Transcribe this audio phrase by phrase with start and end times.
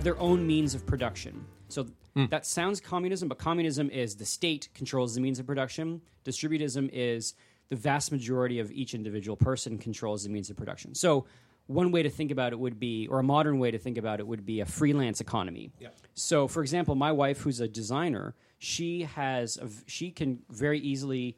[0.00, 1.44] have their own means of production.
[1.68, 2.24] So hmm.
[2.30, 6.00] that sounds communism, but communism is the state controls the means of production.
[6.24, 7.34] Distributism is
[7.68, 10.94] the vast majority of each individual person controls the means of production.
[10.94, 11.26] So
[11.66, 14.20] one way to think about it would be, or a modern way to think about
[14.20, 15.70] it would be a freelance economy.
[16.14, 21.36] So, for example, my wife, who's a designer, she has a, she can very easily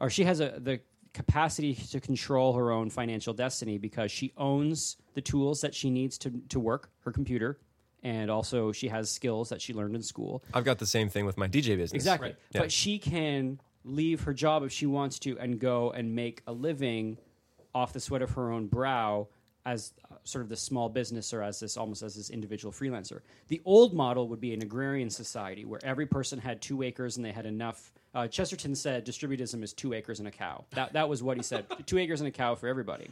[0.00, 0.80] or she has a, the
[1.12, 6.18] capacity to control her own financial destiny because she owns the tools that she needs
[6.18, 7.60] to, to work her computer
[8.04, 11.24] and also she has skills that she learned in school I've got the same thing
[11.26, 11.92] with my DJ business.
[11.94, 12.60] exactly Yeah.
[12.60, 16.52] but she can leave her job if she wants to and go and make a
[16.52, 17.18] living
[17.74, 19.26] off the sweat of her own brow
[19.66, 23.20] as uh, sort of the small business or as this almost as this individual freelancer.
[23.48, 27.24] The old model would be an agrarian society where every person had two acres and
[27.24, 27.92] they had enough.
[28.14, 30.64] Uh, Chesterton said distributism is two acres and a cow.
[30.72, 31.64] That that was what he said.
[31.86, 33.10] two acres and a cow for everybody.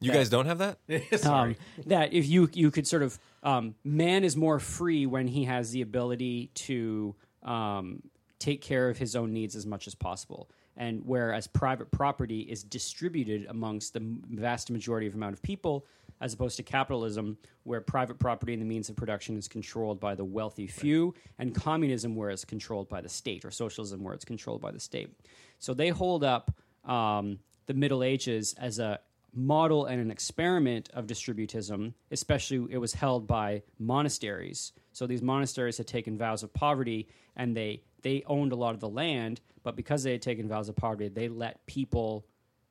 [0.00, 0.78] You guys don't have that?
[1.24, 5.44] Um, that if you you could sort of um, man is more free when he
[5.44, 8.02] has the ability to um,
[8.38, 12.64] take care of his own needs as much as possible, and whereas private property is
[12.64, 15.86] distributed amongst the vast majority of amount of people,
[16.20, 20.14] as opposed to capitalism, where private property and the means of production is controlled by
[20.14, 24.24] the wealthy few, and communism, where it's controlled by the state, or socialism, where it's
[24.24, 25.10] controlled by the state.
[25.58, 26.50] So they hold up
[26.84, 29.00] um, the Middle Ages as a
[29.34, 34.72] model and an experiment of distributism, especially it was held by monasteries.
[34.92, 38.80] So these monasteries had taken vows of poverty and they they owned a lot of
[38.80, 42.26] the land, but because they had taken vows of poverty, they let people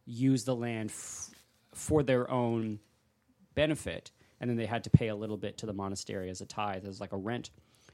[0.06, 1.32] use the land f-
[1.74, 2.80] for their own
[3.56, 6.46] benefit, and then they had to pay a little bit to the monastery as a
[6.46, 7.50] tithe, as like a rent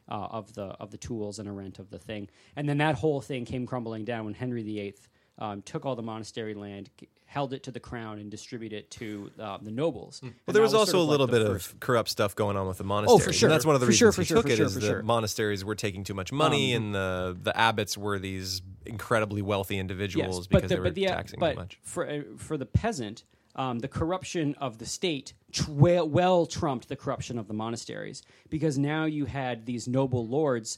[0.09, 2.29] uh, of the of the tools and a rent of the thing.
[2.55, 4.95] And then that whole thing came crumbling down when Henry VIII
[5.39, 6.89] um, took all the monastery land,
[7.25, 10.19] held it to the crown, and distributed it to uh, the nobles.
[10.19, 10.29] Hmm.
[10.45, 13.25] Well, there was also a little bit of corrupt stuff going on with the monasteries.
[13.25, 13.49] and Oh, sure.
[13.49, 14.79] that's one of the For reasons sure, he sure, took for it sure, is for
[14.79, 15.03] the sure.
[15.03, 20.37] monasteries were taking too much money, and the the abbots were these incredibly wealthy individuals
[20.39, 21.79] yes, because the, they were the, taxing but too much.
[21.81, 23.23] for uh, for the peasant,
[23.55, 25.33] um, the corruption of the state
[25.67, 30.77] well trumped the corruption of the monasteries because now you had these noble lords,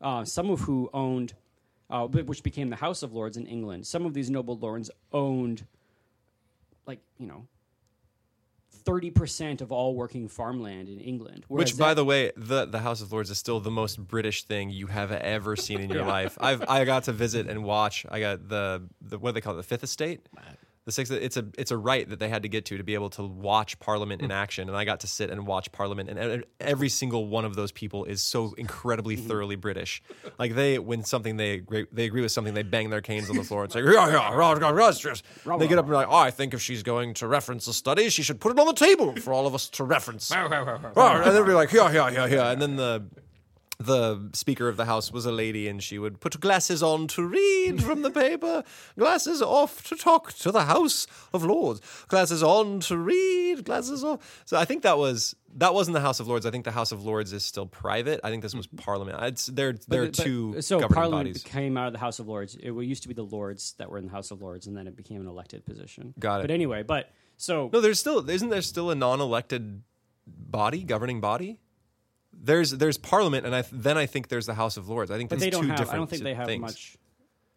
[0.00, 1.34] uh, some of who owned,
[1.90, 3.86] uh, which became the House of Lords in England.
[3.86, 5.66] Some of these noble lords owned,
[6.86, 7.46] like you know.
[8.82, 13.02] Thirty percent of all working farmland in England, Which, by the way, the the House
[13.02, 16.38] of Lords is still the most British thing you have ever seen in your life.
[16.40, 18.06] I've I got to visit and watch.
[18.08, 19.56] I got the the what do they call it?
[19.58, 20.26] The Fifth Estate.
[20.86, 21.12] The sixth.
[21.12, 23.22] It's a it's a right that they had to get to to be able to
[23.22, 24.32] watch Parliament in hmm.
[24.32, 27.70] action, and I got to sit and watch Parliament, and every single one of those
[27.70, 29.28] people is so incredibly hmm.
[29.28, 30.02] thoroughly British.
[30.38, 33.36] Like they, when something they agree, they agree with something, they bang their canes on
[33.36, 35.96] the floor and say, "Yeah, yeah, rah, rah, rah, yes." They get up and be
[35.96, 38.58] like, "Oh, I think if she's going to reference a study, she should put it
[38.58, 40.30] on the table for all of us to reference."
[41.22, 42.50] And they'd be like, yeah, yeah, yeah, yeah.
[42.50, 43.04] And then the
[43.80, 47.24] the Speaker of the House was a lady, and she would put glasses on to
[47.24, 48.62] read from the paper,
[48.98, 54.42] glasses off to talk to the House of Lords, glasses on to read, glasses off.
[54.44, 56.44] So I think that was that wasn't the House of Lords.
[56.44, 58.20] I think the House of Lords is still private.
[58.22, 58.76] I think this was mm-hmm.
[58.76, 59.18] Parliament.
[59.22, 61.42] It's they're But- but- two so governing Parliament bodies.
[61.42, 62.56] came out of the House of Lords.
[62.56, 64.86] It used to be the Lords that were in the House of Lords, and then
[64.86, 66.12] it became an elected position.
[66.18, 66.42] Got it.
[66.44, 69.82] But anyway, but so No, there's still isn't there still a non-elected
[70.26, 71.60] body, governing body?
[72.32, 75.10] There's there's Parliament, and I then I think there's the House of Lords.
[75.10, 75.78] I think but there's they don't two have.
[75.78, 76.60] different I don't think they have things.
[76.60, 76.96] much.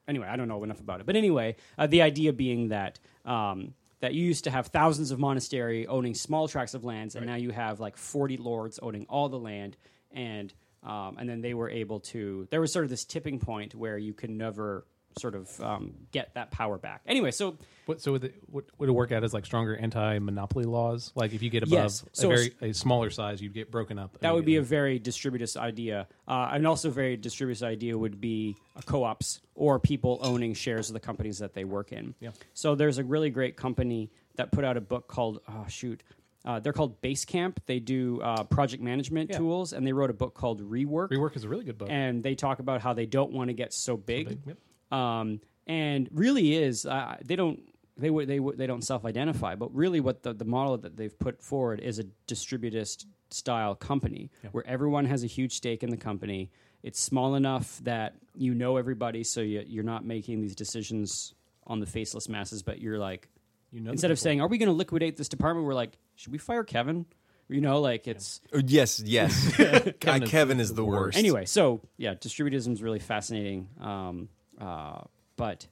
[0.07, 1.05] Anyway, I don't know enough about it.
[1.05, 5.19] But anyway, uh, the idea being that um, that you used to have thousands of
[5.19, 9.29] monastery owning small tracts of lands, and now you have like forty lords owning all
[9.29, 9.77] the land,
[10.11, 12.47] and um, and then they were able to.
[12.51, 14.85] There was sort of this tipping point where you can never
[15.17, 17.01] sort of um, get that power back.
[17.05, 20.65] Anyway, so What, so would it, would, would it work out as like stronger anti-monopoly
[20.65, 21.11] laws?
[21.15, 22.05] Like if you get above Yes.
[22.13, 24.17] So a very a smaller size, you'd get broken up.
[24.19, 26.07] That would be a very distributist idea.
[26.27, 30.89] Uh, and also, a very distributist idea would be uh, co-ops or people owning shares
[30.89, 32.15] of the companies that they work in.
[32.19, 32.31] Yeah.
[32.53, 36.01] So there's a really great company that put out a book called oh shoot,
[36.45, 37.57] uh, they're called Basecamp.
[37.65, 39.37] They do uh, project management Yeah.
[39.37, 41.09] tools, and they wrote a book called Rework.
[41.09, 41.87] rework is a really good book.
[41.89, 44.29] And they talk about how they don't want to get so big.
[44.29, 44.57] big, yep.
[44.93, 47.59] Um, and really is uh, they don't
[47.97, 51.17] they would they would they don't self-identify, but really what the, the model that they've
[51.17, 55.97] put forward is a distributist style company where everyone has a huge stake in the
[55.97, 56.51] company.
[56.83, 61.33] It's small enough that you know everybody, so you, you're not making these decisions
[61.65, 63.29] on the faceless masses, but you're like
[63.71, 66.33] You know instead of saying, "Are we going to liquidate this department?" We're like, "Should
[66.33, 67.05] we fire Kevin?"
[67.49, 69.53] You know, like it's Oh, Yes, yes.
[69.99, 71.17] Kevin, is Kevin is the worst.
[71.17, 71.45] anyway.
[71.45, 75.01] So yeah, distributism is really fascinating, um, uh,
[75.35, 75.67] but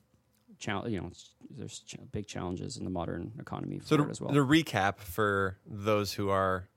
[0.60, 1.12] chal- you know,
[1.50, 4.34] there's ch- big challenges in the modern economy for So it to, as well.
[4.34, 6.68] to recap for those who are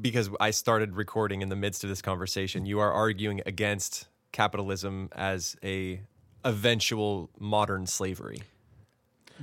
[0.00, 5.10] because I started recording in the midst of this conversation, you are arguing against capitalism
[5.14, 6.00] as a
[6.44, 8.42] eventual modern slavery.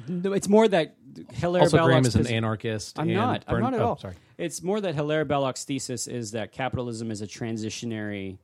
[0.08, 0.96] No, It's more that
[1.34, 2.98] Hilaire Also, Graham Belloc's is an anarchist.
[2.98, 3.44] I'm and not.
[3.48, 3.98] I'm not at oh, all.
[3.98, 4.16] Sorry.
[4.40, 8.40] It's more that Hilaire Belloc's thesis is that capitalism is a transitionary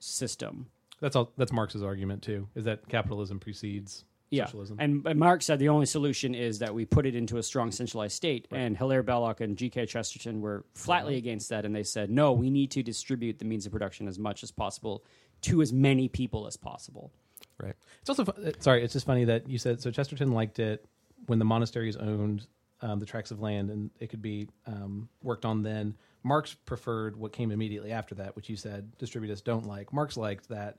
[0.00, 0.66] system.
[1.00, 1.32] That's all.
[1.36, 2.48] That's Marx's argument too.
[2.54, 4.76] Is that capitalism precedes Yeah, socialism?
[4.80, 7.70] and, and Marx said the only solution is that we put it into a strong
[7.72, 8.46] centralized state.
[8.50, 9.86] And Hilaire Belloc and G.K.
[9.86, 13.66] Chesterton were flatly against that, and they said, no, we need to distribute the means
[13.66, 15.04] of production as much as possible
[15.42, 17.10] to as many people as possible.
[17.58, 17.74] Right.
[18.00, 18.82] It's also fu- uh, sorry.
[18.84, 19.90] It's just funny that you said so.
[19.90, 20.84] Chesterton liked it
[21.26, 22.46] when the monasteries owned
[22.82, 25.62] um, the tracts of land and it could be um, worked on.
[25.62, 29.92] Then Marx preferred what came immediately after that, which you said distributists don't like.
[29.92, 30.78] Marx liked that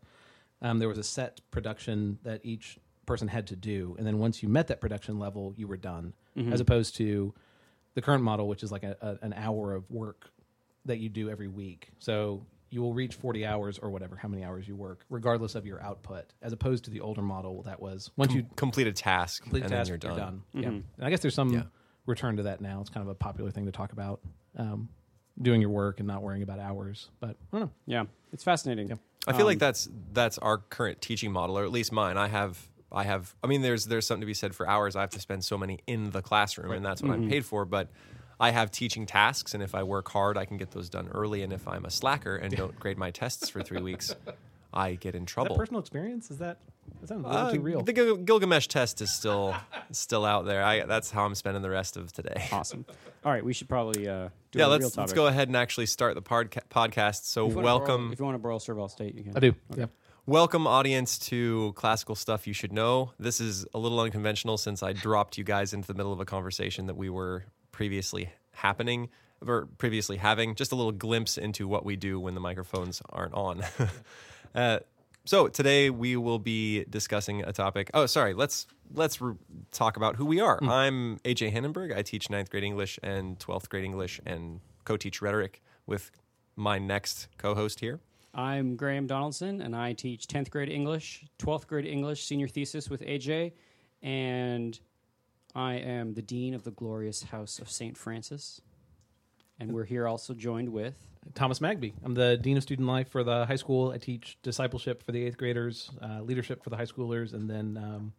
[0.61, 4.43] um, there was a set production that each person had to do, and then once
[4.43, 6.13] you met that production level, you were done.
[6.51, 7.33] As opposed to
[7.93, 10.29] the current model, which is like a, a, an hour of work
[10.85, 11.89] that you do every week.
[11.99, 15.65] So you will reach 40 hours or whatever, how many hours you work, regardless of
[15.65, 19.43] your output, as opposed to the older model that was once you Complete a task
[19.43, 20.41] complete a and task, then you're done.
[20.53, 20.67] Yeah.
[20.69, 21.63] And I guess there's some Yeah.
[22.05, 22.79] return to that now.
[22.79, 24.21] It's kind of a popular thing to talk about,
[24.55, 24.87] um,
[25.39, 27.09] doing your work and not worrying about hours.
[27.19, 27.71] But I don't know.
[27.85, 28.91] Yeah, it's fascinating.
[29.27, 32.17] I feel Um, like that's that's our current teaching model, or at least mine.
[32.17, 34.95] I have I have I mean there's there's something to be said for hours.
[34.95, 37.23] I have to spend so many in the classroom and that's what Mm-hmm.
[37.23, 37.89] I'm paid for, but
[38.39, 41.43] I have teaching tasks and if I work hard I can get those done early
[41.43, 44.15] and if I'm a slacker and don't grade my tests for 3 weeks,
[44.73, 45.55] I get in Is that trouble.
[45.55, 46.31] personal experience?
[46.31, 46.57] Is that
[47.01, 47.81] that sounds a little Uh, too real?
[47.81, 49.55] The Gil- Gilgamesh test is still
[49.91, 50.63] still out there.
[50.63, 52.47] I, that's how I'm spending the rest of today.
[52.51, 52.85] Awesome.
[53.23, 55.85] All right, we should probably uh, do Yeah, a let's let's go ahead and actually
[55.85, 57.25] start the podca- podcast.
[57.25, 59.37] So If welcome Borrow, if you want to borrow Servile State, you can.
[59.37, 59.55] I do.
[59.75, 59.85] Yeah.
[60.27, 63.11] Welcome, audience, to Classical Stuff You Should Know.
[63.19, 66.25] This is a little unconventional since I dropped you guys into the middle of a
[66.25, 69.09] conversation that we were previously happening
[69.45, 70.53] or previously having.
[70.53, 73.63] Just a little glimpse into what we do when the microphones aren't on.
[74.55, 74.79] uh,
[75.25, 77.89] so today we will be discussing a topic.
[77.93, 78.33] Oh, sorry.
[78.33, 79.35] Let's let's re-
[79.71, 80.57] talk about who we are.
[80.57, 80.69] Hmm.
[80.69, 81.95] I'm AJ Hannenberg.
[81.95, 86.11] I teach ninth grade English and twelfth grade English and co-teach rhetoric with
[86.55, 87.99] my next co-host here.
[88.33, 93.01] I'm Graham Donaldson, and I teach 10th grade English, 12th grade English senior thesis with
[93.01, 93.51] AJ,
[94.01, 94.79] and
[95.53, 97.97] I am the Dean of the Glorious House of St.
[97.97, 98.61] Francis.
[99.61, 100.95] And we're here also joined with.
[101.35, 101.93] Thomas Magby.
[102.03, 103.91] I'm the dean of student life for the high school.
[103.91, 107.77] I teach discipleship for the eighth graders, uh, leadership for the high schoolers, and then
[107.77, 108.11] um,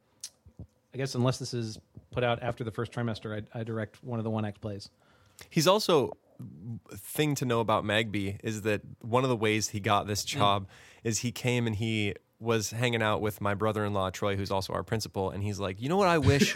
[0.94, 1.80] I guess unless this is
[2.12, 4.88] put out after the first trimester, I, I direct one of the one act plays.
[5.50, 6.12] He's also
[6.94, 10.68] thing to know about Magby is that one of the ways he got this job
[11.02, 14.84] is he came and he was hanging out with my brother-in-law Troy who's also our
[14.84, 16.54] principal and he's like, "You know what I wish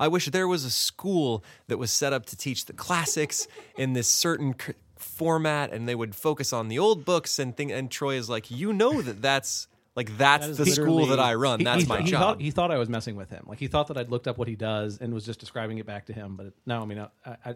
[0.00, 3.46] I wish there was a school that was set up to teach the classics
[3.76, 7.72] in this certain c- format and they would focus on the old books and thing
[7.72, 11.34] and Troy is like, "You know that that's like that's That the school that I
[11.34, 11.58] run.
[11.60, 13.44] He- that's he, my he job." Thought, he thought I was messing with him.
[13.48, 15.86] Like he thought that I'd looked up what he does and was just describing it
[15.86, 16.36] back to him.
[16.36, 17.54] But it, no, I mean, I, I,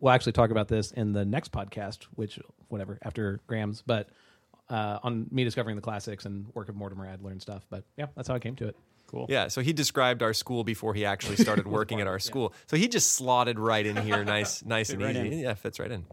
[0.00, 2.38] we'll actually talk about this in the next podcast, which
[2.68, 4.08] whatever after Graham's, but
[4.70, 7.66] uh, on me discovering the classics and work of Mortimer Adler and stuff.
[7.70, 8.76] But yeah, that's how I came to it.
[9.06, 9.26] Cool.
[9.28, 12.52] Yeah, so he described our school before he actually started working at our school.
[12.66, 15.32] So he just slotted right in here, nice, nice and right easy.
[15.32, 15.38] in.
[15.40, 16.04] Yeah, fits right in.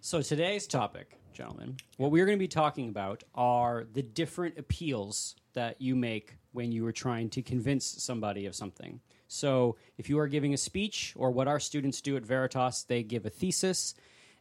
[0.00, 5.36] So today's topic, gentlemen, what we're going to be talking about are the different appeals
[5.54, 9.00] that you make when you are trying to convince somebody of something.
[9.28, 13.02] So if you are giving a speech, or what our students do at Veritas, they
[13.02, 13.94] give a thesis,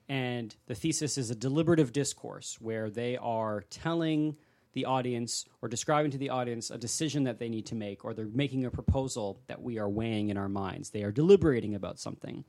[0.09, 4.35] and the thesis is a deliberative discourse where they are telling
[4.73, 8.13] the audience or describing to the audience a decision that they need to make, or
[8.13, 10.89] they're making a proposal that we are weighing in our minds.
[10.89, 12.43] They are deliberating about something.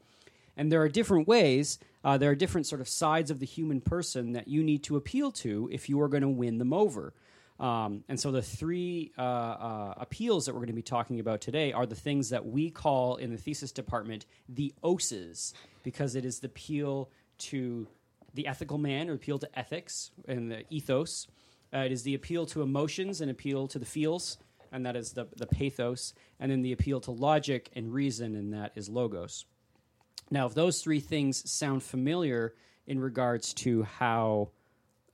[0.56, 3.80] And there are different ways, uh, there are different sort of sides of the human
[3.80, 7.12] person that you need to appeal to if you are going to win them over.
[7.58, 11.40] Um, and so the three uh, uh, appeals that we're going to be talking about
[11.40, 16.24] today are the things that we call in the thesis department the oses, because it
[16.24, 17.86] is the appeal to
[18.34, 21.28] the ethical man or appeal to ethics and the ethos.
[21.74, 24.38] Uh, it is the appeal to emotions and appeal to the feels,
[24.70, 26.14] and that is the, the pathos.
[26.38, 29.44] And then the appeal to logic and reason, and that is logos.
[30.30, 32.54] Now, if those three things sound familiar
[32.86, 34.50] in regards to how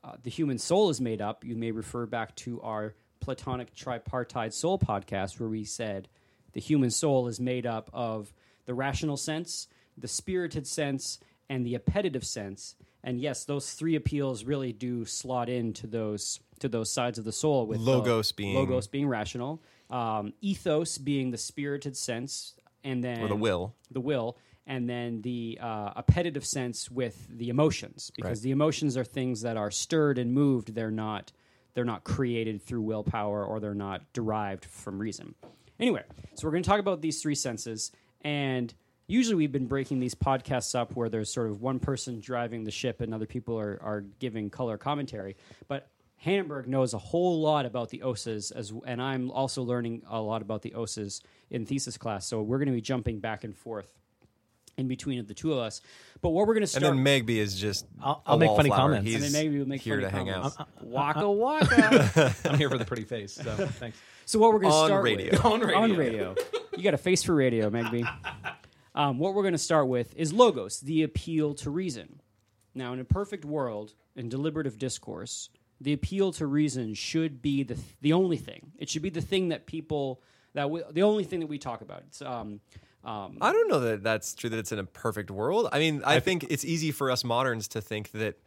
[0.04, 4.54] uh, the human soul is made up, you may refer back to our Platonic Tripartite
[4.54, 6.08] Soul podcast, where we said
[6.52, 8.32] the human soul is made up of
[8.66, 12.76] the rational sense, the spirited sense, and the appetitive sense.
[13.02, 17.32] And yes, those three appeals really do slot into those to those sides of the
[17.32, 17.66] soul.
[17.66, 23.28] With Logos being- logos being rational, um, ethos being the spirited sense, and then Or
[23.28, 23.74] the will.
[23.90, 28.42] the will, and then the uh, appetitive sense with the emotions, because Right.
[28.44, 30.74] the emotions are things that are stirred and moved.
[30.74, 31.32] They're not
[31.72, 35.36] they're not created through willpower or they're not derived from reason.
[35.78, 36.02] Anyway,
[36.34, 38.74] so we're going to talk about these three senses, and
[39.06, 42.72] usually we've been breaking these podcasts up where there's sort of one person driving the
[42.72, 45.36] ship and other people are, are giving color commentary.
[45.68, 45.88] But
[46.24, 50.42] Hannenberg knows a whole lot about the OSAs, as, and I'm also learning a lot
[50.42, 52.26] about the OSAs in thesis class.
[52.26, 53.88] So we're going to be jumping back and forth
[54.76, 55.80] in between of the two of us.
[56.20, 56.94] But what we're going to And start.
[56.94, 59.06] then Megby is just I'll- a I'll make funny comments.
[59.06, 60.56] He's and then maybe we'll make here funny to hang comments.
[60.60, 60.68] out.
[60.82, 62.34] Waka waka.
[62.44, 63.32] I'm here for the pretty face.
[63.32, 63.98] So thanks.
[64.26, 65.30] So what we're going to start radio.
[65.32, 65.76] with On radio.
[65.78, 66.34] on radio.
[66.76, 68.06] You got a face for radio, Megby.
[68.94, 72.20] Um, what we're going to start with is logos, the appeal to reason.
[72.74, 75.48] Now, in a perfect world, in deliberative discourse,
[75.80, 78.72] the appeal to reason should be the the only thing.
[78.78, 80.20] It should be the thing that people
[80.54, 82.02] that we, the only thing that we talk about.
[82.08, 82.60] It's, um,
[83.04, 85.68] um, I don't know that that's true that it's in a perfect world.
[85.72, 88.38] I mean, I, think it's easy for us moderns to think that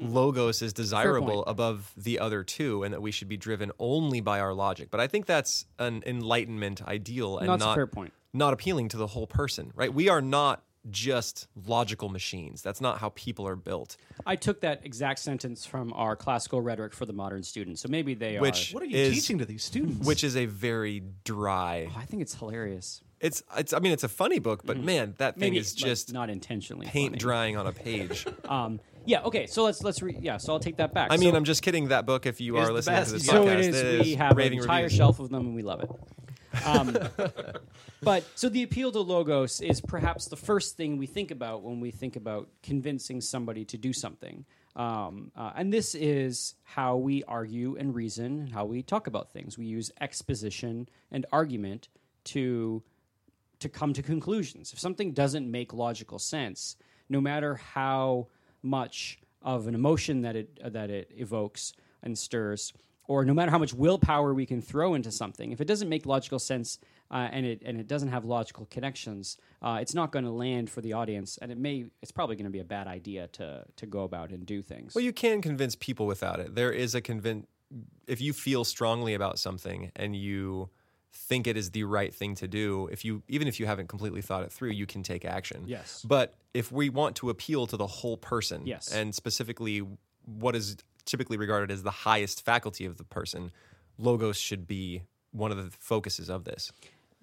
[0.00, 4.40] logos is desirable above the other two and that we should be driven only by
[4.40, 4.90] our logic.
[4.90, 8.12] But I think that's an enlightenment ideal and No, not fair point.
[8.32, 9.92] not appealing to the whole person, right?
[9.92, 12.62] We are not just logical machines.
[12.62, 13.96] That's not how people are built.
[14.26, 17.78] I took that exact sentence from our classical rhetoric for the modern student.
[17.78, 18.74] So maybe they Which- are.
[18.74, 20.06] What are you Is- teaching to these students?
[20.06, 21.88] Which is a very dry.
[21.96, 23.02] I think it's hilarious.
[23.20, 23.72] It's it's.
[23.72, 25.52] I mean, it's a funny book, but man, that thing.
[25.52, 27.18] Maybe is just not intentionally paint funny.
[27.18, 28.26] drying on a page.
[28.48, 29.22] Um, yeah.
[29.22, 29.46] Okay.
[29.46, 30.36] So let's let's re- yeah.
[30.38, 31.12] So I'll take that back.
[31.12, 31.88] I mean, so, I'm just kidding.
[31.88, 34.06] That book, if you are listening to this So so podcast, it is.
[34.06, 34.96] We have an raving entire reviews.
[34.98, 35.90] shelf of them, and we love it.
[36.64, 36.96] Um,
[38.02, 41.80] but so the appeal to logos is perhaps the first thing we think about when
[41.80, 44.44] we think about convincing somebody to do something.
[44.74, 49.58] Um, uh, and this is how we argue and reason, how we talk about things.
[49.58, 51.88] We use exposition and argument
[52.24, 52.82] to
[53.60, 54.72] to come to conclusions.
[54.72, 56.76] If something doesn't make logical sense,
[57.08, 58.26] no matter how
[58.60, 62.72] much of an emotion that it uh, that it evokes and stirs,
[63.08, 66.06] or no matter how much willpower we can throw into something, if it doesn't make
[66.06, 66.78] logical sense
[67.10, 70.70] uh, and it and it doesn't have logical connections, uh, it's not going to land
[70.70, 73.64] for the audience, and it may it's probably going to be a bad idea to
[73.76, 74.94] to go about and do things.
[74.94, 76.54] Well, you can convince people without it.
[76.54, 77.46] There is a convince.
[78.06, 80.68] If you feel strongly about something and you
[81.14, 84.22] think it is the right thing to do, if you even if you haven't completely
[84.22, 85.64] thought it through, you can take action.
[85.66, 86.04] Yes.
[86.06, 88.92] But if we want to appeal to the whole person, Yes.
[88.92, 89.82] and specifically
[90.24, 93.52] what is typically regarded as the highest faculty of the person,
[93.98, 96.70] logos should be one of the focuses of this.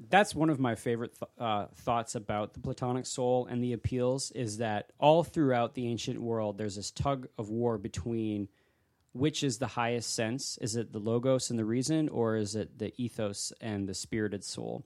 [0.10, 4.32] that's one of my favorite th- uh, thoughts about the platonic soul and the appeals
[4.32, 8.48] is that all throughout the ancient world there's this tug of war between
[9.12, 12.78] which is the highest sense is it the logos and the reason or is it
[12.80, 14.86] the ethos and the spirited soul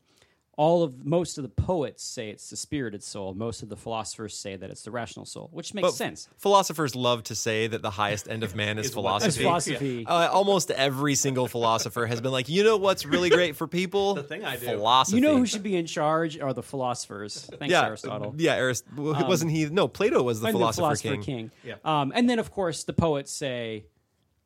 [0.55, 4.37] all of most of the poets say it's the spirited soul most of the philosophers
[4.37, 7.81] say that it's the rational soul which makes But sense Philosophers love to say that
[7.81, 10.03] the highest end of man is, Is what- as philosophy.
[10.03, 13.67] philosophy Uh, almost every single philosopher has been like, you know what's really great for
[13.67, 14.13] people?
[14.23, 14.65] The thing I do.
[14.67, 15.17] Philosophy.
[15.17, 18.85] you know who should be in charge are the philosophers thanks yeah, aristotle Yeah, Arist-
[18.95, 19.65] w- wasn't he?
[19.65, 21.49] No, Plato was the and philosopher, king.
[21.63, 21.75] Yeah.
[21.83, 23.85] Um, and then, of course, the poets say,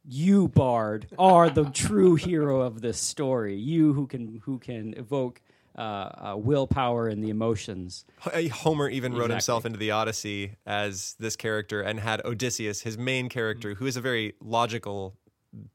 [0.05, 3.55] "You, Bard, are the true hero of this story.
[3.57, 5.41] You who can who can evoke
[5.77, 8.05] uh, uh, willpower and the emotions."
[8.51, 13.29] Homer even wrote himself into the Odyssey as this character and had Odysseus, his main
[13.29, 15.15] character, who is a very logical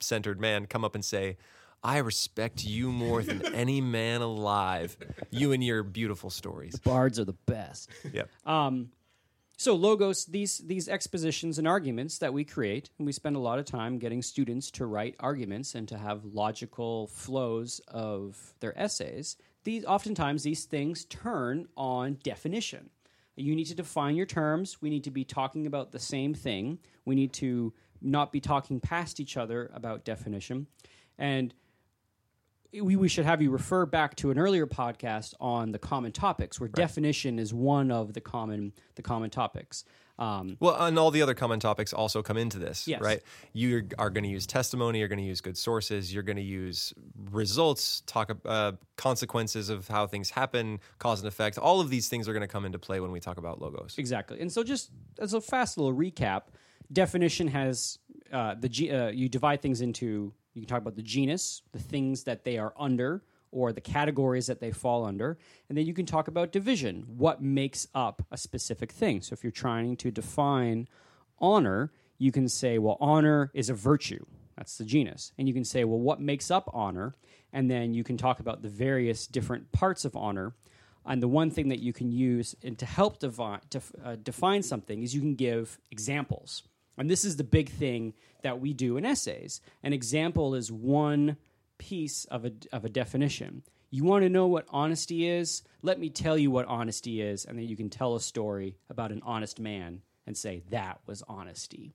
[0.00, 1.37] centered man, come up and say,
[1.82, 4.97] I respect you more than any man alive.
[5.30, 6.78] You and your beautiful stories.
[6.78, 7.90] Bards are the best.
[8.12, 8.28] Yep.
[8.47, 8.90] Um,
[9.56, 13.59] so logos, these these expositions and arguments that we create, and we spend a lot
[13.59, 19.37] of time getting students to write arguments and to have logical flows of their essays.
[19.64, 22.90] These oftentimes these things turn on definition.
[23.37, 24.83] You need to define your terms.
[24.83, 26.78] We need to be talking about the same thing.
[27.04, 30.66] We need to not be talking past each other about definition.
[31.19, 31.54] And
[32.73, 36.59] we, we should have you refer back to an earlier podcast on the common topics,
[36.59, 39.85] where definition is one of the common the common topics.
[40.23, 43.00] Um, Well, and all the other common topics also come into this, Yes.
[43.00, 43.21] right?
[43.52, 46.43] You are going to use testimony, you're going to use good sources, you're going to
[46.43, 46.95] use
[47.31, 51.59] results, talk uh, consequences of how things happen, cause and effect.
[51.59, 53.97] All of these things are going to come into play when we talk about logos.
[53.99, 54.41] Exactly.
[54.41, 56.43] And so, just as a fast little recap,
[56.93, 57.99] definition has
[58.33, 60.33] uh, the uh, you divide things into.
[60.55, 64.47] You can talk about the genus, the things that they are under, or the categories
[64.49, 67.04] that they fall under, and then you can talk about division.
[67.06, 69.23] What makes up a specific thing?
[69.23, 70.88] So, if you're trying to define
[71.38, 74.25] honor, you can say, well, honor is a virtue.
[74.56, 75.32] That's the genus.
[75.38, 77.14] And you can say, well, what makes up honor?
[77.52, 80.54] And then you can talk about the various different parts of honor.
[81.04, 84.62] and the one thing that you can use and to help devi- to, uh, define
[84.62, 86.62] something is you can give examples.
[86.97, 89.61] And this is the big thing that we do in essays.
[89.82, 91.37] An example is one
[91.89, 93.62] piece of a, of a definition.
[93.91, 95.62] You want to know what honesty is?
[95.83, 99.11] Let me tell you what honesty is, and then you can tell a story about
[99.11, 101.93] an honest man and say, that was honesty.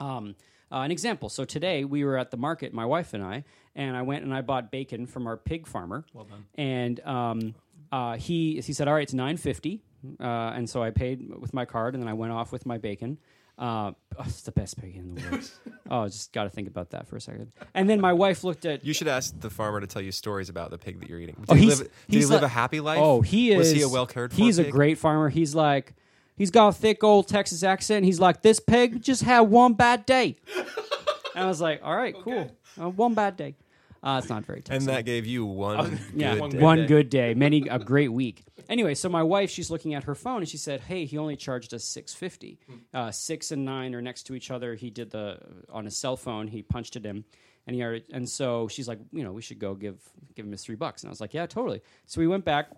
[0.00, 0.36] Um,
[0.70, 1.28] uh, an example.
[1.28, 3.44] So today we were at the market, my wife and I,
[3.74, 6.04] and I went and I bought bacon from our pig farmer.
[6.12, 6.44] Well done.
[6.54, 7.54] And um,
[7.90, 9.82] uh, he he said, "All right, it's nine fifty.
[10.20, 12.78] Uh, and so I paid with my card, and then I went off with my
[12.78, 13.18] bacon.
[13.58, 15.50] Uh, oh, it's the best bacon in the world.
[15.90, 17.50] oh, I just got to think about that for a second.
[17.74, 18.84] And then my wife looked at.
[18.84, 21.34] You should ask the farmer to tell you stories about the pig that you're eating.
[21.40, 23.00] Did Oh, he live, did he live like- a happy life?
[23.02, 23.58] Oh, he is.
[23.58, 24.32] Was he a well cared?
[24.32, 24.72] He's a pig?
[24.72, 25.28] great farmer.
[25.28, 25.94] He's like,
[26.36, 28.04] he's got a thick old Texas accent.
[28.04, 30.36] He's like, this pig just had one bad day.
[31.34, 32.50] and I was like, all right, cool.
[32.80, 33.56] Uh, one bad day.
[34.08, 34.86] Uh, it's not very Texas.
[34.86, 36.00] And that gave you one.
[36.14, 36.56] yeah, good one day.
[36.56, 36.86] good one day.
[36.86, 38.42] good day, many a great week.
[38.66, 41.36] Anyway, so my wife, she's looking at her phone and she said, "Hey, he only
[41.36, 42.58] charged us six fifty.
[42.94, 44.74] Uh, six and nine are next to each other.
[44.74, 45.38] He did the
[45.70, 46.48] on his cell phone.
[46.48, 47.22] He punched it in,
[47.66, 50.00] and he already, and so she's like, you know, we should go give
[50.34, 51.02] give him his three bucks.
[51.02, 51.82] And I was like, yeah, totally.
[52.06, 52.70] So we went back.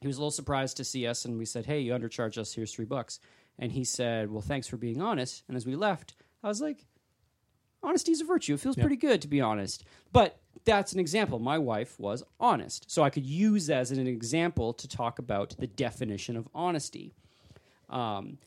[0.00, 2.52] He was a little surprised to see us, and we said, hey, you undercharged us.
[2.52, 3.20] Here's three bucks.
[3.60, 5.44] And he said, well, thanks for being honest.
[5.46, 6.84] And as we left, I was like,
[7.82, 8.54] honesty is a virtue.
[8.54, 9.84] It feels pretty good to be honest.
[10.12, 11.38] But that's an example.
[11.38, 12.90] My wife was honest.
[12.90, 17.14] So I could use that as an example to talk about the definition of honesty.
[17.90, 18.38] Um,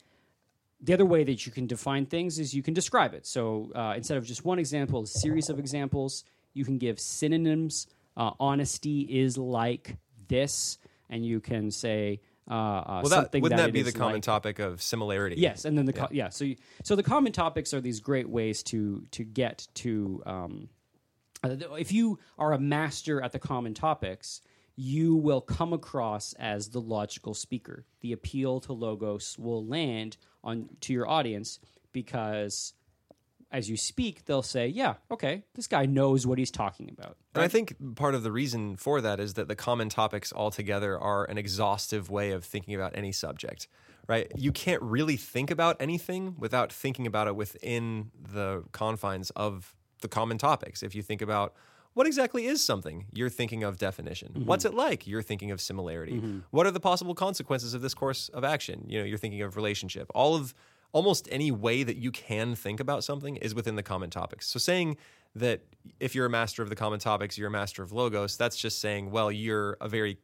[0.82, 3.26] the other way that you can define things is you can describe it.
[3.26, 6.24] So uh, instead of just one example, a series of examples,
[6.54, 7.88] you can give synonyms.
[8.16, 10.78] Uh, honesty is like this,
[11.10, 14.24] and you can say uh, uh, Well, that, wouldn't that, it be the common like.
[14.24, 15.38] topic of similarity?
[15.38, 16.30] Yes, and then the co- yeah.
[16.30, 20.22] So you, so the common topics are these great ways to to get to.
[20.26, 20.70] Um,
[21.44, 24.42] uh, if you are a master at the common topics,
[24.76, 27.86] you will come across as the logical speaker.
[28.02, 31.60] The appeal to logos will land on to your audience
[31.94, 32.74] because
[33.56, 37.42] as you speak, they'll say, "Yeah, okay, this guy knows what he's talking about." And
[37.42, 41.24] I think part of the reason for that is that the common topics altogether are
[41.24, 43.70] an exhaustive way of thinking about any subject,
[44.08, 44.30] right?
[44.36, 50.10] You can't really think about anything without thinking about it within the confines of the
[50.10, 50.84] common topics.
[50.84, 51.54] If you think about
[51.94, 54.34] what exactly is something, you're thinking of definition.
[54.34, 54.46] Mm-hmm.
[54.46, 55.08] What's it like?
[55.08, 56.16] You're thinking of similarity.
[56.16, 56.40] Mm-hmm.
[56.52, 58.84] What are the possible consequences of this course of action?
[58.90, 60.12] You know, you're thinking of relationship.
[60.14, 60.54] All of
[60.96, 64.48] almost any way that you can think about something is within the common topics.
[64.48, 64.96] So saying
[65.36, 65.60] that
[66.00, 68.80] if you're a master of the common topics, you're a master of logos, that's just
[68.80, 70.18] saying, well, you're a very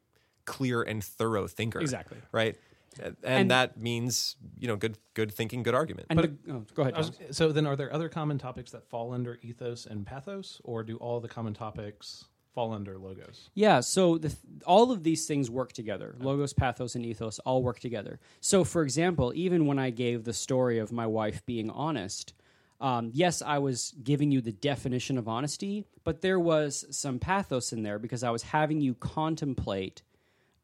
[0.46, 1.82] clear and thorough thinker.
[1.82, 2.20] Exactly.
[2.32, 2.56] Right?
[3.04, 6.08] And, And- that means, you know, good good thinking, good argument.
[6.10, 6.96] And the, oh, go ahead.
[6.96, 10.84] Was- so then, are there other common topics that fall under ethos and pathos, or
[10.84, 13.50] do all the common topics fall under logos?
[13.54, 14.36] Yeah, so the,
[14.66, 16.16] all of these things work together.
[16.20, 18.20] Logos, pathos, and ethos all work together.
[18.40, 22.34] So, for example, even when I gave the story of my wife being honest,
[22.82, 27.74] um, yes, I was giving you the definition of honesty, but there was some pathos
[27.74, 30.02] in there because I was having you contemplate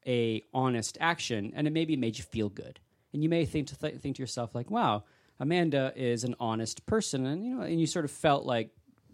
[0.07, 2.79] a honest action, and it maybe made you feel good.
[3.13, 5.03] And you may think to th- think to yourself like, "Wow,
[5.39, 8.71] Amanda is an honest person," and you know, and you sort of felt like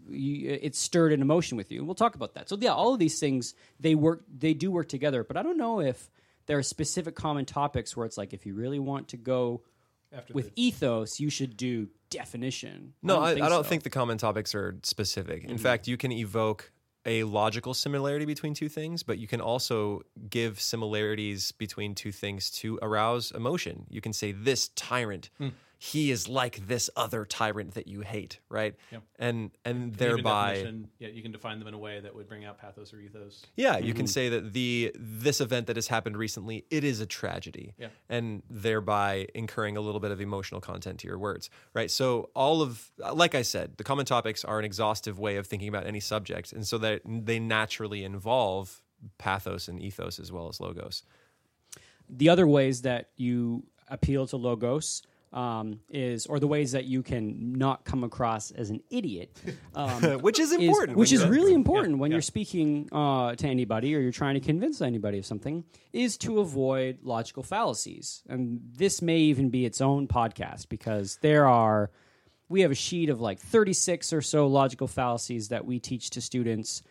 [0.08, 1.78] you, it stirred an emotion with you.
[1.78, 2.48] And we'll talk about that.
[2.48, 5.24] So yeah, all of these things they work, they do work together.
[5.24, 6.10] But I don't know if
[6.46, 9.62] there are specific common topics where it's like if you really want to go
[10.12, 12.94] After with ethos, you should do definition.
[13.02, 13.60] No, I, I don't so.
[13.60, 13.68] Mm-hmm.
[13.68, 15.44] think the common topics are specific.
[15.44, 16.70] In fact, you can evoke
[17.06, 22.50] a logical similarity between two things, but you can also give similarities between two things
[22.50, 23.84] to arouse emotion.
[23.90, 25.48] You can say, This tyrant, Hmm.
[25.92, 28.74] He is like this other tyrant that you hate, right?
[28.90, 29.02] Yep.
[29.18, 32.44] And and Even thereby yeah, you can define them in a way that would bring
[32.46, 33.42] out pathos or ethos.
[33.54, 33.96] Yeah, you Mm-hmm.
[33.98, 37.74] can say that the this event that has happened recently, it is a tragedy.
[37.76, 37.88] Yeah.
[38.08, 41.90] And thereby incurring a little bit of emotional content to your words, right?
[41.90, 45.68] So all of like I said, the common topics are an exhaustive way of thinking
[45.68, 48.82] about any subject, and so that they naturally involve
[49.18, 51.02] pathos and ethos as well as logos.
[52.08, 55.02] the other ways that you appeal to logos
[55.34, 59.36] um, is, or the ways that you can not come across as an idiot,
[59.74, 60.96] um, Which is is- important.
[60.96, 62.14] which is really important when yeah.
[62.16, 66.38] you're speaking uh, to anybody or you're trying to convince anybody of something, is to
[66.38, 68.22] avoid logical fallacies.
[68.28, 71.90] And this may even be its own podcast because there are,
[72.48, 76.20] we have a sheet of like 36 or so logical fallacies that we teach to
[76.20, 76.82] students.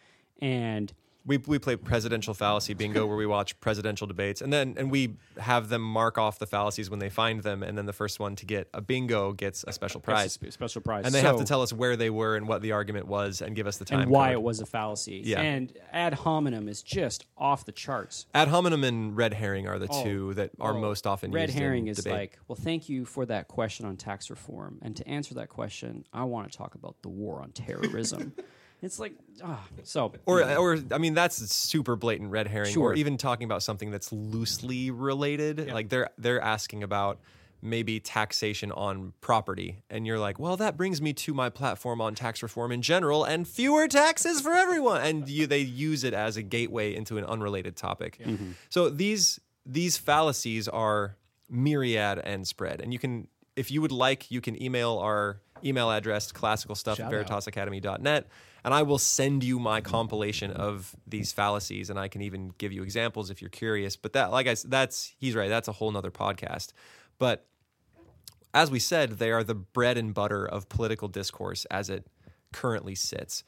[0.41, 0.91] And
[1.25, 5.15] we we play presidential fallacy bingo where we watch presidential debates and then and we
[5.37, 8.35] have them mark off the fallacies when they find them and then the first one
[8.35, 10.37] to get a bingo gets a special prize.
[10.45, 11.05] A special prize.
[11.05, 13.55] And they have to tell us where they were and what the argument was and
[13.55, 14.33] give us the time and why code.
[14.33, 15.21] it was a fallacy.
[15.23, 15.41] Yeah.
[15.41, 18.25] And ad hominem is just off the charts.
[18.33, 20.03] Ad hominem and red herring are the Oh.
[20.03, 22.13] two that are Oh, most often Red used herring in is debate.
[22.13, 24.79] like, well, thank you for that question on tax reform.
[24.81, 28.33] And to answer that question, I want to talk about the war on terrorism.
[28.85, 30.13] it's like, ah, so.
[30.25, 32.73] Or, or I mean, that's super blatant red herring.
[32.73, 32.89] Sure.
[32.89, 37.19] Or even talking about something that's loosely related, like they're they're asking about
[37.65, 42.13] maybe taxation on property, and you're like, well, that brings me to my platform on
[42.13, 46.35] tax reform in general and fewer taxes for everyone, and you they use it as
[46.35, 48.19] a gateway into an unrelated topic.
[48.69, 51.15] So these these fallacies are
[51.49, 55.89] myriad and spread, and you can, if you would like, you can email our email
[55.89, 57.11] address classical stuff at Shout
[58.03, 58.03] out.
[58.63, 62.53] veritasacademy.net and I will send you my compilation of these fallacies and I can even
[62.57, 63.95] give you examples if you're curious.
[63.95, 66.73] But that like I s- that's he's right, that's a whole nother podcast.
[67.19, 67.45] But
[68.53, 72.07] as we said, they are the bread and butter of political discourse as it
[72.51, 73.43] currently sits.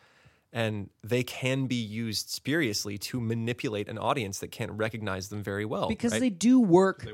[0.52, 5.66] And they can be used spuriously to manipulate an audience that can't recognize them very
[5.66, 5.90] well.
[5.90, 6.22] because right?
[6.22, 7.06] they do work,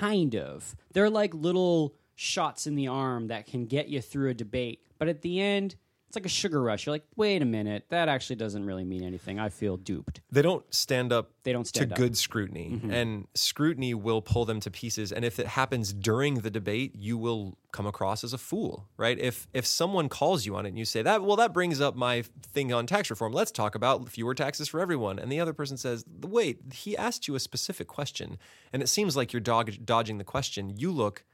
[0.00, 0.74] kind of.
[0.92, 4.82] They're like little shots in the arm that can get you through a debate.
[4.98, 5.76] But at the end,
[6.08, 6.86] it's like a sugar rush.
[6.86, 9.38] You're like, wait a minute, that actually doesn't really mean anything.
[9.38, 10.20] I feel duped.
[10.32, 11.98] they don't stand up They don't stand to up.
[11.98, 12.04] Mm-hmm.
[12.04, 16.50] good scrutiny and scrutiny will pull them to pieces and if it happens during the
[16.50, 20.64] debate you will come across as a fool right if if someone calls you on
[20.64, 23.50] it and you say that well that brings up my thing on tax reform let's
[23.50, 27.34] talk about fewer taxes for everyone and the other person says wait he asked you
[27.34, 28.38] a specific question
[28.72, 31.24] and it seems like you're dog- dodging the question you look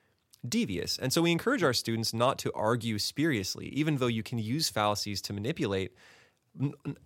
[0.48, 0.98] devious.
[0.98, 4.68] And so we encourage our students not to argue spuriously, even though you can use
[4.68, 5.94] fallacies to manipulate.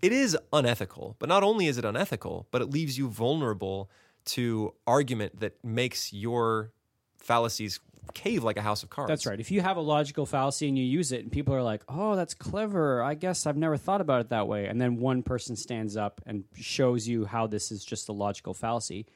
[0.02, 3.90] It is unethical, but not only is it unethical, but it leaves you vulnerable
[4.26, 6.72] to argument that makes your
[7.16, 7.80] fallacies
[8.14, 9.08] cave like a house of cards.
[9.08, 9.38] That's right.
[9.38, 12.16] If you have a logical fallacy and you use it, and people are like, "Oh,
[12.16, 13.02] that's clever.
[13.02, 16.20] I guess I've never thought about it that way," and then one person stands up
[16.26, 19.06] and shows you how this is just a logical fallacy,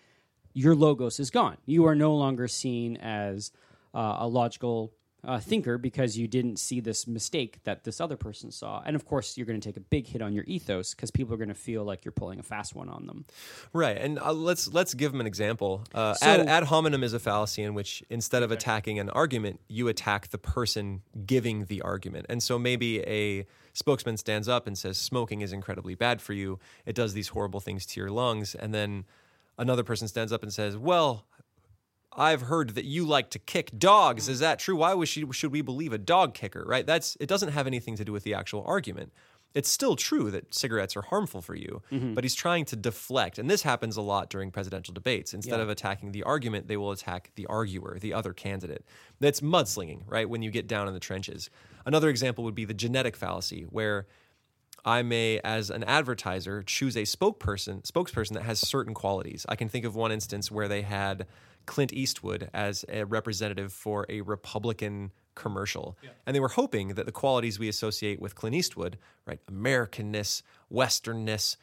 [0.53, 1.57] your logos is gone.
[1.65, 3.51] You are no longer seen as
[3.95, 4.93] uh, a logical
[5.25, 8.83] uh, thinker because you didn't see this mistake that this other person saw.
[8.85, 11.33] And of course, you're going to take a big hit on your ethos because people
[11.33, 13.25] are going to feel like you're pulling a fast one on them.
[13.73, 15.85] Right, and uh, let's let's give them an example.
[15.95, 19.61] Uh, So- ad, ad hominem is a fallacy in which instead of attacking an argument,
[19.69, 22.27] you attack the person giving the argument.
[22.29, 26.59] And so maybe a spokesman stands up and says smoking is incredibly bad for you.
[26.85, 29.05] It does these horrible things to your lungs, and then
[29.57, 31.27] another person stands up and says, "Well."
[32.17, 34.29] I've heard that you like to kick dogs.
[34.29, 34.77] Is that true?
[34.77, 36.65] Why was she, should we believe a dog kicker?
[36.67, 36.87] Right?
[36.87, 37.27] That's it.
[37.27, 39.13] Doesn't have anything to do with the actual argument.
[39.55, 42.15] It's still true that cigarettes are harmful for you, mm-hmm.
[42.15, 43.39] but he's trying to deflect.
[43.39, 45.35] And this happens a lot during presidential debates.
[45.35, 48.87] Instead of attacking the argument, they will attack the arguer, the other candidate.
[49.21, 50.27] That's mudslinging, right?
[50.27, 51.51] When you get down in the trenches.
[51.85, 54.07] Another example would be the genetic fallacy, where
[54.85, 59.45] I may, as an advertiser, choose a spokesperson spokesperson that has certain qualities.
[59.49, 61.27] I can think of one instance where they had
[61.67, 65.97] Clint Eastwood as a representative for a Republican commercial,
[66.27, 71.57] and they were hoping that the qualities we associate with Clint Eastwood, right, Americanness, Westernness,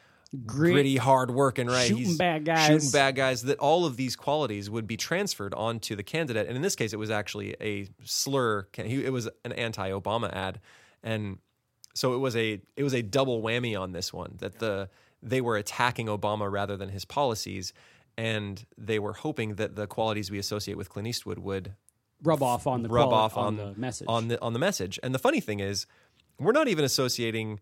[0.46, 2.68] Grit, gritty, hard working, right, shooting bad guys.
[2.68, 6.46] shooting bad guys, that all of these qualities would be transferred onto the candidate.
[6.48, 8.68] And in this case, it was actually a slur.
[8.74, 10.60] He- It was an anti-Obama ad,
[11.02, 11.40] and
[11.96, 14.90] so it was a it was a double whammy on this one that the
[15.24, 17.74] they were attacking Obama rather than his policies,
[18.20, 21.74] and they were hoping that the qualities we associate with Clint Eastwood would
[22.22, 24.08] Rub off on the rub quali- off on, the message.
[24.10, 25.00] on the on the message.
[25.02, 25.88] And the funny thing is,
[26.38, 27.62] we're not even associating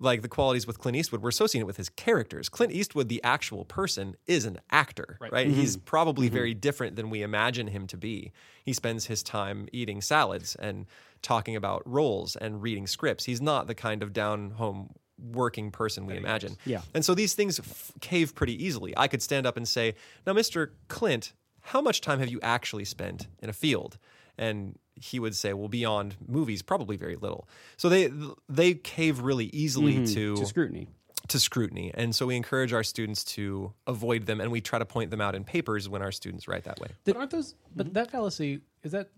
[0.00, 1.22] like the qualities with Clint Eastwood.
[1.22, 2.48] We're associating it with his characters.
[2.48, 5.46] Clint Eastwood, the actual person, is an actor, right?
[5.46, 5.60] Mm-hmm.
[5.60, 6.34] He's probably mm-hmm.
[6.34, 8.32] very different than we imagine him to be.
[8.64, 10.86] He spends his time eating salads and
[11.22, 13.26] talking about roles and reading scripts.
[13.26, 16.56] He's not the kind of down home working person we imagine.
[16.64, 16.82] Yeah.
[16.94, 18.94] And so these things f- cave pretty easily.
[18.96, 19.94] I could stand up and say,
[20.26, 20.70] "Now, Mr.
[20.88, 23.98] Clint, how much time have you actually spent in a field?"
[24.36, 28.10] And he would say, "Well, beyond movies, probably very little." So they
[28.48, 30.14] they cave really easily mm-hmm.
[30.14, 30.88] to to scrutiny.
[31.28, 34.86] to scrutiny, and so we encourage our students to avoid them, and we try to
[34.86, 36.88] point them out in papers when our students write that way.
[37.04, 37.54] But aren't those?
[37.74, 39.10] But that fallacy is that.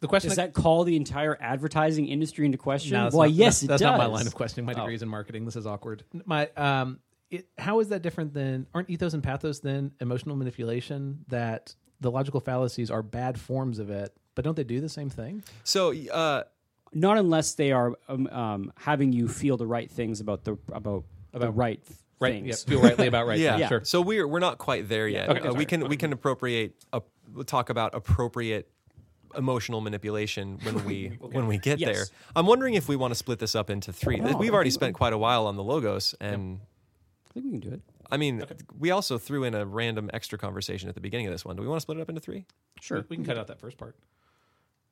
[0.00, 2.92] The question Does that call the entire advertising industry into question?
[2.92, 3.86] No, Why, not- yes, that's, it that's does.
[3.90, 4.66] not my line of questioning.
[4.66, 4.80] My Oh.
[4.80, 5.44] degrees in marketing.
[5.46, 6.04] This is awkward.
[6.26, 6.98] My um,
[7.30, 11.24] it, how is that different than aren't ethos and pathos then emotional manipulation?
[11.28, 15.08] That the logical fallacies are bad forms of it, but don't they do the same
[15.10, 15.42] thing?
[15.62, 16.44] So, uh,
[16.92, 21.04] Not unless they are um, um, having you feel the right things about the about
[21.32, 21.80] the About- right
[22.20, 22.34] right.
[22.34, 22.64] things.
[22.66, 23.38] Yeah, feel rightly about right.
[23.40, 23.84] yeah, things, Sure.
[23.84, 25.30] So we're we're not quite there yet.
[25.30, 25.54] Okay, Uh, sorry.
[25.56, 27.00] we can we can appropriate uh,
[27.46, 28.68] talk about appropriate
[29.36, 31.94] emotional manipulation when we when we get Yes.
[31.94, 32.04] there.
[32.36, 34.16] I'm wondering if we want to split this up into three.
[34.16, 36.60] No, We've I already think- spent quite a while on the logos, and
[37.28, 37.80] I think we can do it.
[38.10, 38.44] I mean,
[38.78, 41.56] we also threw in a random extra conversation at the beginning of this one.
[41.56, 42.44] Do we want to split it up into three?
[42.80, 42.98] Sure.
[42.98, 43.96] We, we can cut out that first part.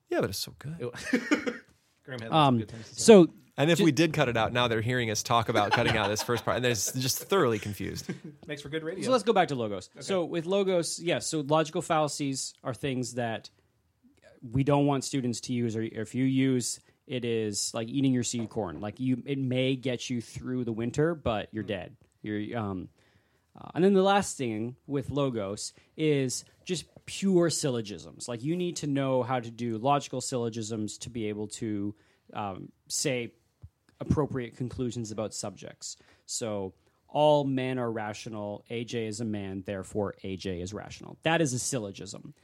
[0.08, 0.76] Yeah, but it's so good.
[2.04, 3.00] Graham had Um, good things to say.
[3.02, 5.96] so And if we did cut it out, now they're hearing us talk about cutting
[5.96, 8.10] out this first part, and they're just thoroughly confused.
[8.46, 9.04] makes for good radio.
[9.04, 9.88] So let's go back to logos.
[10.00, 11.26] So with logos, yes.
[11.26, 13.50] so logical fallacies are things that
[14.42, 18.22] we don't want students to use, or if you use, it is like eating your
[18.22, 18.80] seed corn.
[18.80, 21.96] Like you, it may get you through the winter, but you're dead.
[22.22, 22.88] You're um,
[23.58, 28.28] uh, and then the last thing with logos is just pure syllogisms.
[28.28, 31.94] Like you need to know how to do logical syllogisms to be able to
[32.32, 33.32] um, say
[34.00, 35.96] appropriate conclusions about subjects.
[36.26, 36.72] So
[37.08, 38.64] all men are rational.
[38.70, 41.18] AJ is a man, therefore AJ is rational.
[41.22, 42.34] That is a syllogism.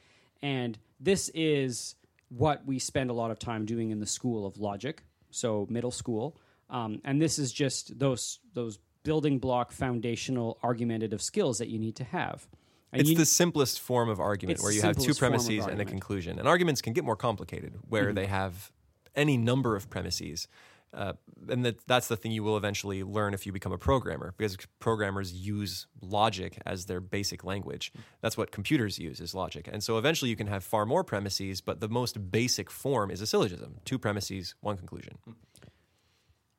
[0.43, 1.95] And this is
[2.29, 5.91] what we spend a lot of time doing in the school of logic, so middle
[5.91, 6.37] school.
[6.71, 11.97] Um, and this is just those those building block foundational argumentative skills that you need
[11.97, 12.47] to have.
[12.93, 15.67] And It's the simplest form of argument where you have two simplest form of premises
[15.67, 16.39] and a conclusion.
[16.39, 18.73] And arguments can get more complicated where they have
[19.15, 20.49] any number of premises.
[20.95, 21.13] Uh,
[21.49, 24.57] and that, that's the thing you will eventually learn if you become a programmer because
[24.79, 27.93] programmers use logic as their basic language.
[28.23, 29.69] That's what computers use is logic.
[29.71, 33.21] And so eventually you can have far more premises, but the most basic form is
[33.21, 35.19] a syllogism two premises, one conclusion.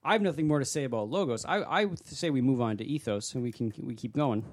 [0.04, 1.46] I have nothing more to say about logos.
[1.46, 4.44] I, I would say we move on to ethos and we can we keep going.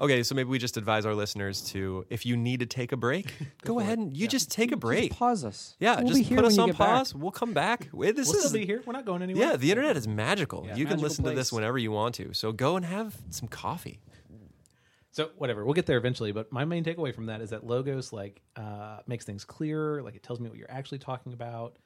[0.00, 2.96] Okay, so maybe we just advise our listeners to if you need to take a
[2.96, 3.32] break,
[3.64, 5.12] go, ahead and you just take a break.
[5.12, 5.76] Pause us.
[5.78, 6.88] Yeah, We'll be just here put when us you on get back.
[6.88, 7.14] pause.
[7.14, 7.88] We'll come back.
[7.92, 8.82] Wait, This we'll is still be here.
[8.86, 9.50] We're not going anywhere.
[9.50, 9.56] yeah.
[9.56, 10.62] The internet is magical.
[10.64, 11.52] you can magical listen to this place.
[11.52, 12.32] whenever you want to.
[12.32, 14.00] So go and have some coffee.
[15.12, 16.30] So whatever, we'll get there eventually.
[16.32, 20.02] But my main takeaway from that is that logos like uh, makes things clearer.
[20.02, 21.76] Like it tells me what you're actually talking about.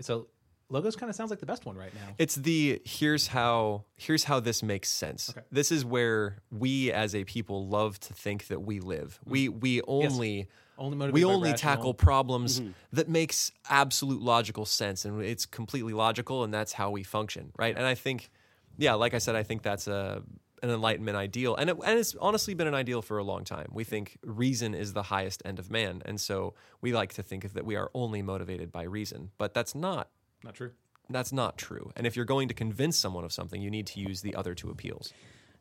[0.00, 0.28] So
[0.72, 2.14] logos kind of sounds like the best one right now.
[2.18, 5.30] It's the here's how here's how this makes sense.
[5.30, 5.46] Okay.
[5.52, 9.20] This is where we as a people love to think that we live.
[9.24, 9.60] We mm-hmm.
[9.60, 12.72] we only Only we only rational- tackle problems mm-hmm.
[12.92, 17.76] that makes absolute logical sense and it's completely logical and that's how we function, right?
[17.76, 18.30] And I think
[18.78, 20.22] yeah, like I said I think that's a
[20.62, 23.68] an enlightenment ideal and it, and it's honestly been an ideal for a long time.
[23.72, 27.44] We think reason is the highest end of man and so we like to think
[27.44, 30.08] of that we are only motivated by reason, but that's not
[30.44, 30.70] Not true.
[31.10, 31.92] that's not true.
[31.96, 34.54] And if you're going to convince someone of something, you need to use the other
[34.54, 35.12] two appeals.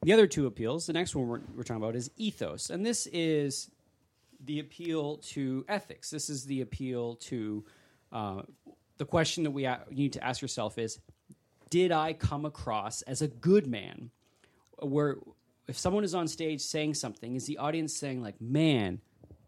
[0.04, 2.70] The other two appeals, the next one we're, we're talking about is ethos.
[2.70, 3.70] And this is
[4.44, 6.10] the appeal to ethics.
[6.10, 7.64] This is the appeal to
[8.12, 8.42] uh,
[8.98, 11.00] the question that we a- you need to ask yourself is
[11.70, 14.10] Did I come across as a good man?
[14.80, 15.18] Where
[15.68, 19.00] if someone is on stage saying something, is the audience saying, like, man,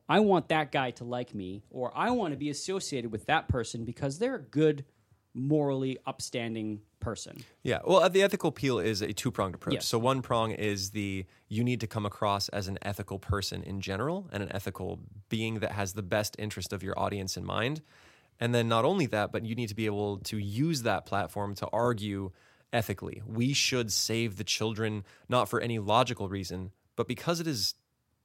[0.07, 3.47] I want that guy to like me, or I want to be associated with that
[3.47, 4.85] person because they're a good,
[5.33, 7.43] morally upstanding person?
[7.63, 7.79] Yeah.
[7.85, 9.75] Well, uh, the ethical appeal is a two pronged approach.
[9.75, 9.87] Yes.
[9.87, 13.81] So, one prong is the you need to come across as an ethical person in
[13.81, 17.81] general and an ethical being that has the best interest of your audience in mind.
[18.39, 21.55] And then, not only that, but you need to be able to use that platform
[21.55, 22.31] to argue
[22.71, 23.21] ethically.
[23.27, 27.75] We should save the children not for any logical reason, but because it is.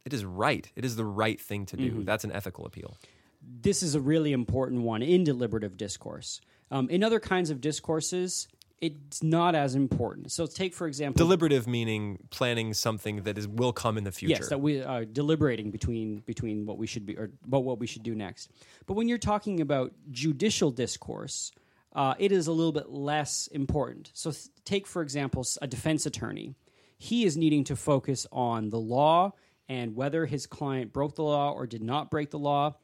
[0.05, 0.71] It is right.
[0.75, 2.03] It is the right thing to do.
[2.03, 2.97] That's an ethical appeal.
[3.43, 6.41] this is a really important one in deliberative discourse.
[6.71, 8.49] Um, in other kinds of discourses,
[8.81, 10.31] it's not as important.
[10.31, 14.37] So, take for example, Deliberative meaning planning something that is will come in the future.
[14.41, 17.87] yes, that we are deliberating between between what we should be or about what we
[17.87, 18.51] should do next.
[18.87, 21.51] But when you're talking about judicial discourse,
[21.93, 24.11] uh, it is a little bit less important.
[24.15, 26.55] So, th- take for example a defense attorney.
[26.99, 29.33] He is needing to focus on the law
[29.69, 32.77] and whether his client broke the law or did not break the law.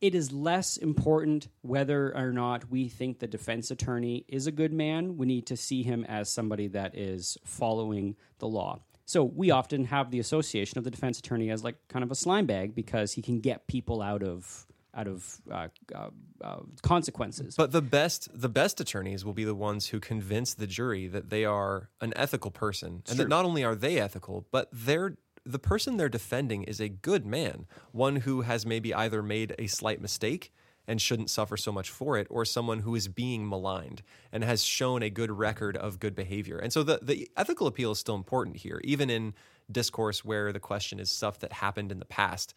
[0.00, 4.72] It is less important whether or not we think the defense attorney is a good
[4.72, 5.16] man.
[5.16, 8.80] We need to see him as somebody that is following the law.
[9.04, 12.14] So we often have the association of the defense attorney as like kind of a
[12.14, 16.10] slime bag because he can get people out of out of uh, uh,
[16.42, 17.54] uh, consequences.
[17.56, 21.30] But the best the best attorneys will be the ones who convince the jury that
[21.30, 25.58] they are an ethical person and that not only are they ethical, but they're the
[25.58, 30.00] person they're defending is a good man, one who has maybe either made a slight
[30.00, 30.52] mistake
[30.86, 34.64] and shouldn't suffer so much for it, or someone who is being maligned and has
[34.64, 36.58] shown a good record of good behavior.
[36.58, 39.34] And so the, the ethical appeal is still important here, even in
[39.70, 42.54] discourse where the question is stuff that happened in the past.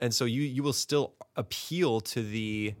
[0.00, 2.74] And so you you will still appeal to the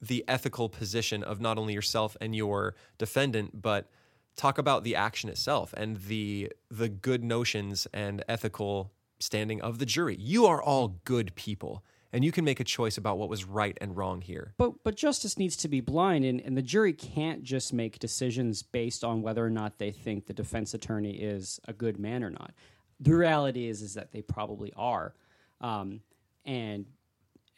[0.00, 3.90] the ethical position of not only yourself and your defendant, but
[4.36, 9.86] talk about the action itself and the the good notions and ethical standing of the
[9.86, 10.16] jury.
[10.18, 13.76] You are all good people, and you can make a choice about what was right
[13.80, 14.54] and wrong here.
[14.58, 18.62] But but justice needs to be blind, and, and the jury can't just make decisions
[18.62, 22.30] based on whether or not they think the defense attorney is a good man or
[22.30, 22.52] not.
[23.00, 25.14] The reality is is that they probably are,
[25.60, 26.00] um,
[26.44, 26.86] and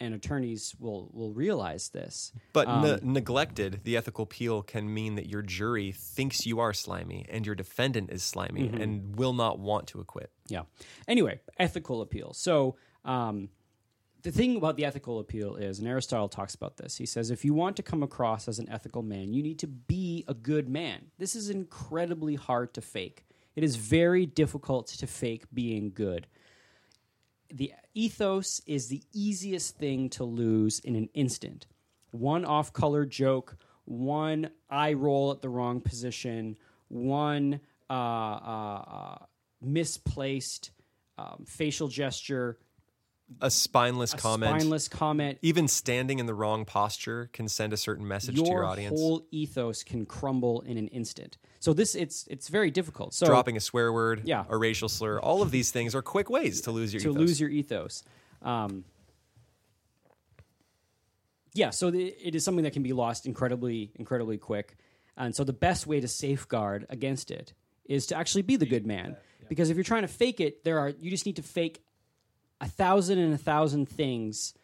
[0.01, 2.33] and attorneys will will realize this.
[2.53, 7.27] But ne- neglected, the ethical appeal can mean that your jury thinks you are slimy
[7.29, 10.31] and your defendant is slimy and will not want to acquit.
[10.49, 10.63] Yeah.
[11.07, 12.33] Anyway, ethical appeal.
[12.33, 13.49] So um,
[14.23, 16.97] the thing about the ethical appeal is, and Aristotle talks about this.
[16.97, 19.67] He says, if you want to come across as an ethical man, you need to
[19.67, 21.07] be a good man.
[21.19, 23.27] This is incredibly hard to fake.
[23.55, 26.27] It is very difficult to fake being good.
[27.55, 31.69] The ethos is the easiest thing to lose in an instant.
[32.11, 39.19] One off color joke, one eye roll at the wrong position, one uh, uh, uh,
[39.63, 40.73] misplaced
[41.17, 42.59] um, facial gesture,
[43.41, 45.39] A spineless a comment, spineless comment.
[45.41, 48.93] even standing in the wrong posture can send a certain message Your to your audience.
[48.93, 51.39] Your whole ethos can crumble in an instant.
[51.59, 53.15] So this it's it's very difficult.
[53.15, 54.45] So Dropping a swear word, Yeah.
[54.49, 57.19] a racial slur, all of these things are quick ways to lose your to ethos.
[57.19, 58.05] lose your ethos.
[58.43, 58.85] Um,
[61.55, 64.77] yeah, so the, it is something that can be lost incredibly, incredibly quick.
[65.17, 67.53] And so the best way to safeguard against it
[67.85, 69.17] is to actually be the good man.
[69.49, 71.83] Because if you're trying to fake it, there are you just need to fake
[72.65, 74.55] a thousand and a thousand things.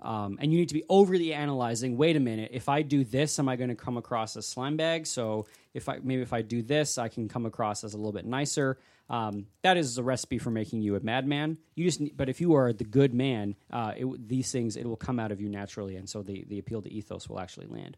[0.00, 1.98] Um, and you need to be overly analyzing.
[1.98, 2.50] Wait a minute.
[2.54, 5.06] If I do this, am I going to come across as slime bag?
[5.06, 8.12] So if I maybe if I do this, I can come across as a little
[8.12, 8.78] bit nicer.
[9.10, 11.58] Um, that is a recipe for making you a madman.
[11.74, 14.86] You just, need, but if you are the good man, uh, it, these things it
[14.86, 17.66] will come out of you naturally, and so the the appeal to ethos will actually
[17.66, 17.96] land.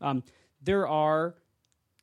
[0.00, 0.24] Um,
[0.62, 1.34] there are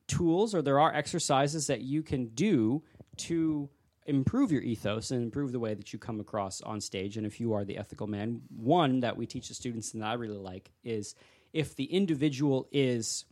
[0.07, 2.83] tools or there are exercises that you can do
[3.17, 3.69] to
[4.05, 7.17] improve your ethos and improve the way that you come across on stage.
[7.17, 10.07] And if you are the ethical man, one that we teach the students and that
[10.07, 11.15] I really like is
[11.53, 13.25] if the individual is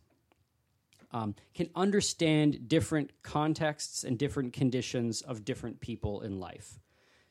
[1.11, 6.79] um, can understand different contexts and different conditions of different people in life.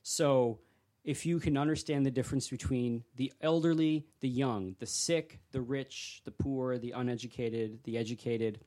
[0.03, 0.59] So,
[1.05, 6.21] if you can understand the difference between the elderly, the young, the sick, the rich,
[6.25, 8.61] the poor, the uneducated, the educated,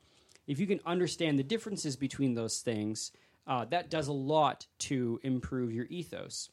[0.48, 3.12] if you can understand the differences between those things,
[3.47, 6.49] uh, that does a lot to improve your ethos.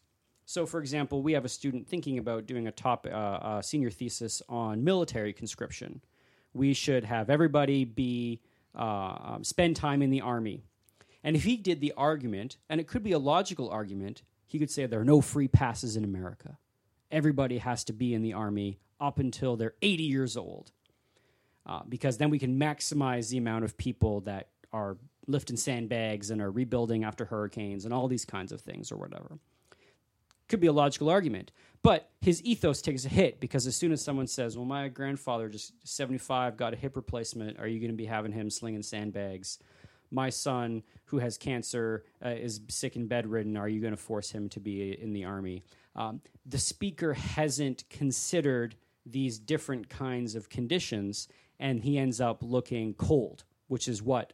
[0.47, 4.41] So, for example, we have a student thinking about doing a top uh, senior thesis
[4.49, 6.01] on military conscription.
[6.55, 8.41] We should have everybody be
[8.75, 10.63] uh, um, spend time in the army.
[11.23, 14.71] And if he did the argument, and it could be a logical argument, he could
[14.71, 16.57] say there are no free passes in America.
[17.11, 20.73] Everybody has to be in the army up until they're 80 years old,
[21.67, 24.97] uh, because then we can maximize the amount of people that are
[25.29, 29.39] lifting sandbags and are rebuilding after hurricanes and all these kinds of things or whatever
[30.49, 31.53] could be a logical argument.
[31.83, 35.49] But his ethos takes a hit because as soon as someone says, "Well, my grandfather
[35.49, 39.59] just 75 got a hip replacement, are you going to be having him slinging sandbags?"
[40.11, 43.57] My son, who has cancer, uh, is sick and bedridden.
[43.57, 45.63] Are you going to force him to be in the army?
[45.95, 51.29] Um, the speaker hasn't considered these different kinds of conditions,
[51.61, 54.33] and he ends up looking cold, which is what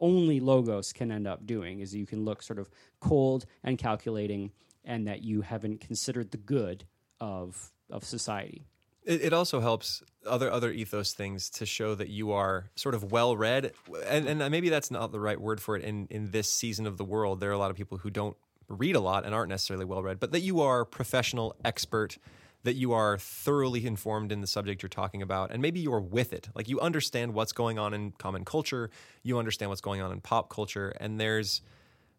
[0.00, 1.80] only logos can end up doing.
[1.80, 4.52] Is you can look sort of cold and calculating
[4.84, 6.84] and that you haven't considered the good
[7.20, 8.66] of of society.
[9.04, 13.12] It, it also helps other other ethos things to show that you are sort of
[13.12, 13.72] well read,
[14.06, 16.96] and and maybe that's not the right word for it in in this season of
[16.96, 17.40] the world.
[17.40, 18.36] There are a lot of people who don't
[18.68, 22.18] read a lot and aren't necessarily well read, but that you are professional, expert,
[22.64, 26.32] that you are thoroughly informed in the subject you're talking about, and maybe you're with
[26.32, 26.48] it.
[26.54, 28.90] Like you understand what's going on in common culture,
[29.22, 31.62] you understand what's going on in pop culture, and there's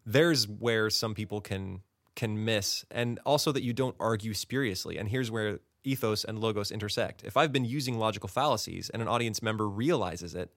[0.06, 1.82] there's where some people can
[2.16, 4.98] can miss, and also that you don't argue spuriously.
[4.98, 7.24] And here's where ethos and logos intersect.
[7.24, 10.50] If I've been using logical fallacies and an audience member realizes it,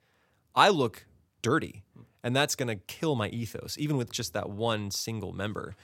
[0.56, 1.06] I look
[1.42, 1.84] dirty,
[2.24, 5.76] and that's going to kill my ethos, even with just that one single member.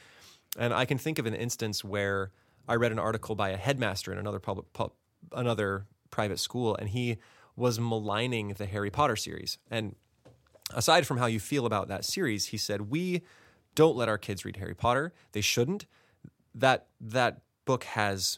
[0.57, 2.31] And I can think of an instance where
[2.69, 4.91] I read an article by a headmaster in another public, pub,
[5.33, 7.17] another private school, and he
[7.55, 9.57] was maligning the Harry Potter series.
[9.71, 9.95] And
[10.73, 13.23] aside from how you feel about that series, he said we
[13.73, 15.13] don't let our kids read Harry Potter.
[15.31, 15.87] They shouldn't.
[16.53, 18.37] That that book has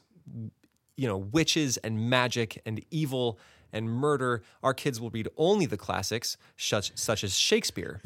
[0.95, 3.37] you know witches and magic and evil
[3.73, 4.43] and murder.
[4.63, 8.01] Our kids will read only the classics, such such as Shakespeare.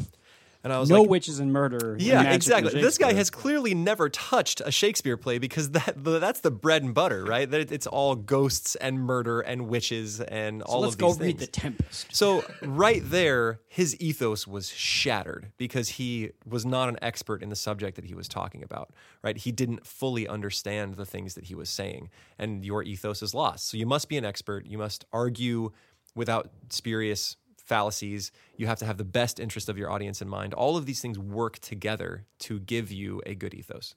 [0.66, 1.96] And I was no like, witches and murder.
[2.00, 2.82] Yeah, exactly.
[2.82, 6.92] This guy has clearly never touched a Shakespeare play because that that's the bread and
[6.92, 7.48] butter, right?
[7.48, 11.08] That it's all ghosts and murder and witches and So all of these things.
[11.08, 12.08] let's go read the Tempest.
[12.16, 17.56] So right there, his ethos was shattered because he was not an expert in the
[17.56, 18.90] subject that he was talking about.
[19.22, 19.38] Right?
[19.38, 22.10] He didn't fully understand the things that he was saying,
[22.40, 23.70] and your ethos is lost.
[23.70, 24.66] So you must be an expert.
[24.66, 25.74] You must argue
[26.16, 28.32] without spurious fallacies.
[28.56, 30.54] You have to have the best interest of your audience in mind.
[30.54, 33.96] All of these things work together to give you a good ethos.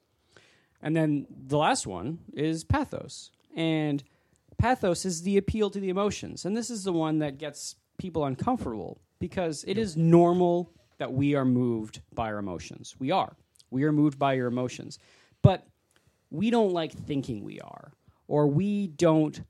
[0.83, 3.31] And then the last one is pathos.
[3.55, 4.03] And
[4.59, 6.45] pathos is the appeal to the emotions.
[6.45, 11.35] And this is the one that gets people uncomfortable because it is normal that we
[11.35, 12.95] are moved by our emotions.
[12.99, 13.37] We are.
[13.71, 14.99] We are moved by your emotions.
[15.43, 15.67] But
[16.31, 17.93] we don't like thinking we are,
[18.27, 19.41] or we don't.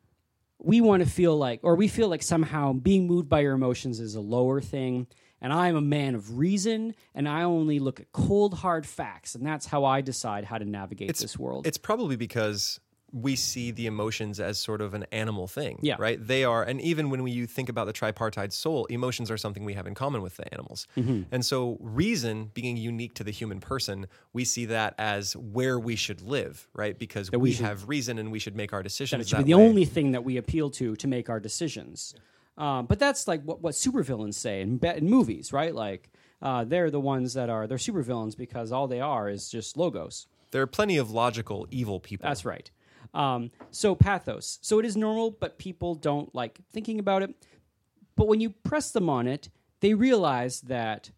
[0.60, 4.00] We want to feel like, or we feel like somehow being moved by your emotions
[4.00, 5.06] is a lower thing.
[5.40, 9.46] And I'm a man of reason, and I only look at cold, hard facts, and
[9.46, 11.64] that's how I decide how to navigate this world.
[11.64, 12.80] It's probably because
[13.12, 15.96] we see the emotions as sort of an animal thing, Yeah.
[15.98, 16.18] right?
[16.24, 19.64] They are, and even when we you think about the tripartite soul, emotions are something
[19.64, 20.86] we have in common with the animals.
[20.96, 21.22] Mm-hmm.
[21.32, 25.96] And so, reason being unique to the human person, we see that as where we
[25.96, 26.98] should live, right?
[26.98, 29.22] Because we, we should- have reason and we should make our that decisions.
[29.22, 29.64] it should that be the way.
[29.66, 32.14] only thing that we appeal to to make our decisions.
[32.58, 35.74] Um, but that's like what, what supervillains say in, in movies, right?
[35.74, 36.10] Like
[36.42, 40.26] uh, they're the ones that are they're supervillains because all they are is just logos.
[40.50, 42.28] There are plenty of logical evil people.
[42.28, 42.70] That's right.
[43.14, 44.58] Um, so pathos.
[44.62, 47.34] So it is normal, but people don't like thinking about it.
[48.16, 49.48] But when you press them on it,
[49.80, 51.10] they realize that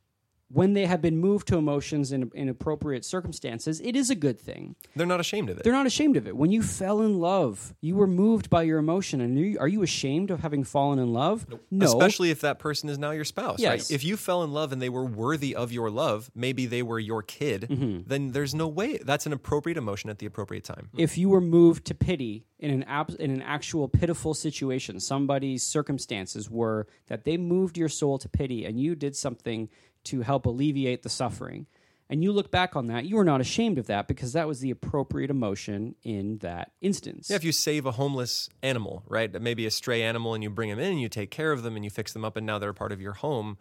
[0.52, 4.38] when they have been moved to emotions in, in appropriate circumstances, it is a good
[4.40, 4.74] thing.
[4.96, 5.62] They're not ashamed of it.
[5.62, 6.36] They're not ashamed of it.
[6.36, 9.20] When you fell in love, you were moved by your emotion.
[9.20, 11.46] And are you, are you ashamed of having fallen in love?
[11.70, 11.86] No.
[11.86, 13.70] Especially if that person is now your spouse, Yes.
[13.70, 13.90] right?
[13.94, 16.98] If you fell in love and they were worthy of your love, maybe they were
[16.98, 18.00] your kid, Mm-hmm.
[18.08, 18.98] then there's no way.
[18.98, 20.88] That's an appropriate emotion at the appropriate time.
[20.98, 25.62] if you were moved to pity in an ab- in an actual pitiful situation, somebody's
[25.62, 29.68] circumstances were that they moved your soul to pity, and you did something
[30.04, 31.66] to help alleviate the suffering,
[32.10, 34.58] and you look back on that, you are not ashamed of that because that was
[34.58, 37.30] the appropriate emotion in that instance.
[37.30, 39.32] Yeah, if you save a homeless animal, right?
[39.40, 41.76] Maybe a stray animal and you bring them in and you take care of them
[41.76, 43.58] and you fix them up and now they're a part of your home,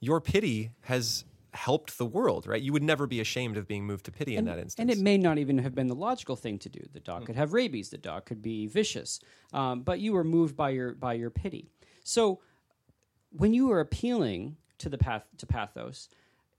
[0.00, 1.24] your pity has
[1.54, 2.60] helped the world, right?
[2.60, 4.80] You would never be ashamed of being moved to pity in that instance.
[4.80, 6.80] And it may not even have been the logical thing to do.
[6.92, 7.90] The dog could have rabies.
[7.90, 9.20] The dog could be vicious.
[9.52, 11.68] Um, but you were moved by your by your pity.
[12.02, 12.40] So
[13.30, 16.08] when you are appealing to the path to pathos,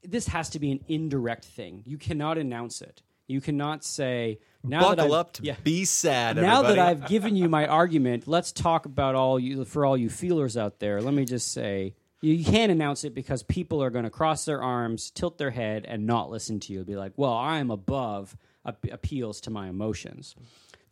[0.04, 1.84] this has to be an indirect thing.
[1.86, 3.02] You cannot announce it.
[3.28, 5.56] You cannot say now that I've- up to yeah.
[5.64, 6.36] be sad.
[6.36, 6.78] Now that.
[6.78, 10.80] I've given you my argument, let's talk about all you for all you feelers out
[10.80, 11.02] there.
[11.02, 14.62] Let me just say you, can't announce it because people are going to cross their
[14.62, 16.84] arms, tilt their head, and not listen to you.
[16.86, 20.36] Be like, "Well, I am above ap- appeals to my emotions."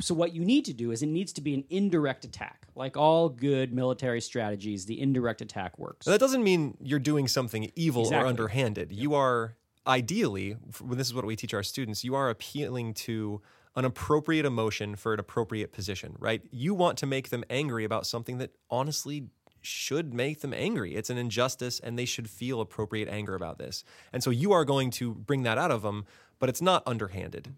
[0.01, 2.67] So what you need to do is it needs to be an indirect attack.
[2.75, 6.05] Like all good military strategies, the indirect attack works.
[6.05, 8.29] that doesn't mean you're doing something evil or Exactly.
[8.29, 8.91] underhanded.
[8.91, 9.55] You are
[9.87, 13.41] ideally, when this is what we teach our students, you are appealing to
[13.75, 16.41] an appropriate emotion for an appropriate position, right?
[16.51, 19.27] You want to make them angry about something that honestly
[19.61, 20.95] should make them angry.
[20.95, 23.83] It's an injustice and they should feel appropriate anger about this.
[24.11, 26.05] And so you are going to bring that out of them,
[26.39, 27.53] but it's not underhanded.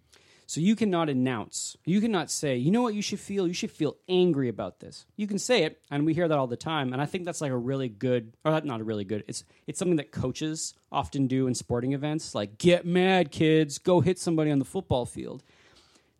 [0.53, 1.75] So you cannot announce.
[1.83, 3.47] You cannot say, you know what you should feel?
[3.47, 5.07] You should feel angry about this.
[5.15, 6.93] You can say it, and we hear that all the time.
[6.93, 9.23] And I think that's like a really good, or not a really good.
[9.27, 13.99] It's it's something that coaches often do in sporting events, like get mad, kids, go
[13.99, 15.41] hit somebody on the football field.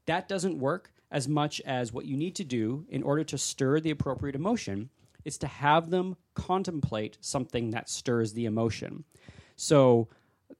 [0.07, 3.81] That doesn't work as much as what you need to do in order to stir
[3.81, 4.89] the appropriate emotion
[5.23, 9.03] is to have them contemplate something that stirs the emotion.
[9.55, 10.07] So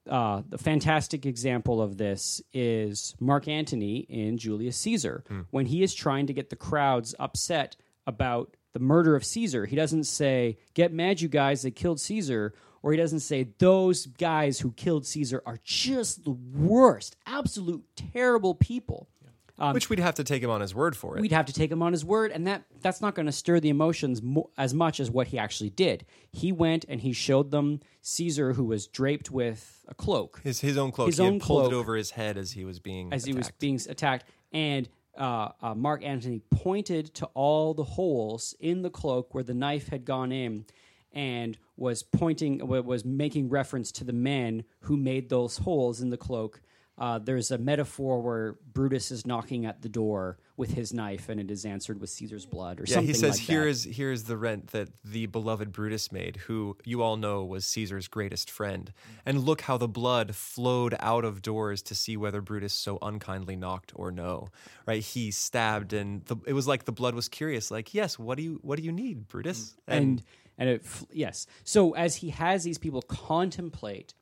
[0.08, 5.24] uh, the fantastic example of this is Mark Antony in Julius Caesar.
[5.50, 7.76] When he is trying to get the crowds upset
[8.06, 12.54] about the murder of Caesar, he doesn't say, Get mad, you guys, they killed Caesar.
[12.82, 18.54] Or he doesn't say, Those guys who killed Caesar are just the worst, absolute terrible
[18.54, 19.08] people.
[19.56, 21.20] Which we'd have to take him on his word for it.
[21.20, 23.60] We'd have to take him on his word, and that that's not going to stir
[23.60, 26.04] the emotions mo- as much as what he actually did.
[26.32, 30.76] He went and he showed them Caesar, who was draped with a cloak his his
[30.76, 31.06] own cloak.
[31.08, 31.72] His he own had pulled cloak.
[31.72, 33.60] it over his head as he was being as he was attacked.
[33.60, 39.34] being attacked, and uh, uh, Mark Antony pointed to all the holes in the cloak
[39.34, 40.64] where the knife had gone in,
[41.12, 46.10] and was pointing wa- was making reference to the men who made those holes in
[46.10, 46.60] the cloak
[46.96, 51.40] uh, there's a metaphor where Brutus is knocking at the door with his knife, and
[51.40, 53.68] it is answered with Caesar's blood, or Yeah, something Yeah, he says, like "Here that.
[53.68, 57.66] is here is the rent that the beloved Brutus made, who you all know was
[57.66, 58.92] Caesar's greatest friend.
[59.26, 63.56] And look how the blood flowed out of doors to see whether Brutus so unkindly
[63.56, 64.48] knocked or no.
[64.86, 65.02] Right?
[65.02, 67.70] He stabbed, and the, it was like the blood was curious.
[67.72, 69.74] Like, yes, what do you what do you need, Brutus?
[69.88, 70.22] and
[70.56, 71.48] and it, yes.
[71.64, 74.14] So as he has these people contemplate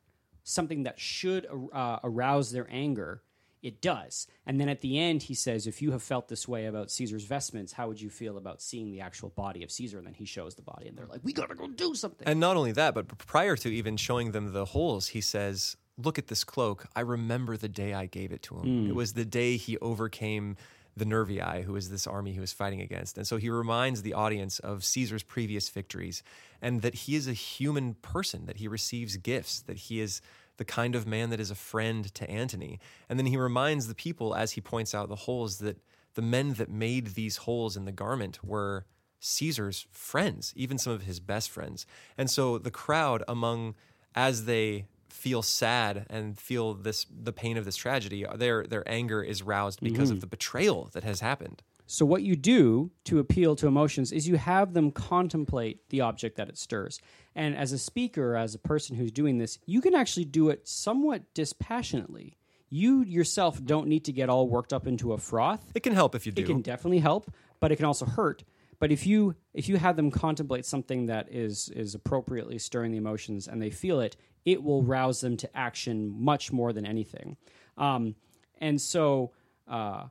[0.43, 3.23] something that should uh, arouse their anger,
[3.61, 4.27] it does.
[4.45, 7.23] And then at the end, he says, "If you have felt this way about Caesar's
[7.23, 10.25] vestments, how would you feel about seeing the actual body of Caesar?" And then he
[10.25, 12.93] shows the body, and they're like, "We gotta go do something." And not only that,
[12.93, 16.87] but prior to even showing them the holes, he says, Look at this cloak.
[16.95, 18.89] I remember the day I gave it to him.
[18.89, 20.57] It was the day he overcame
[20.95, 23.17] the Nervii, who is this army he was fighting against.
[23.17, 26.23] And so he reminds the audience of Caesar's previous victories
[26.61, 30.21] and that he is a human person, that he receives gifts, that he is
[30.57, 32.79] the kind of man that is a friend to Antony.
[33.09, 35.79] And then he reminds the people, as he points out the holes, that
[36.13, 38.85] the men that made these holes in the garment were
[39.19, 41.87] Caesar's friends, even some of his best friends.
[42.17, 43.73] And so the crowd among
[44.13, 49.21] as they feel sad and feel this the pain of this tragedy, their their anger
[49.21, 50.21] is roused because of mm-hmm.
[50.21, 51.61] the betrayal that has happened.
[51.85, 56.37] So what you do to appeal to emotions is you have them contemplate the object
[56.37, 56.99] that it stirs.
[57.35, 60.67] And as a speaker, as a person who's doing this, you can actually do it
[60.67, 62.37] somewhat dispassionately.
[62.69, 65.63] You yourself don't need to get all worked up into a froth.
[65.75, 66.41] It can help if you do.
[66.41, 68.43] It can definitely help, but it can also hurt.
[68.83, 72.97] But if you if you have them contemplate something that is is appropriately stirring the
[72.97, 77.37] emotions and they feel it, it will rouse them to action much more than anything.
[77.77, 78.15] Um,
[78.59, 79.31] and so,
[79.69, 80.07] uh,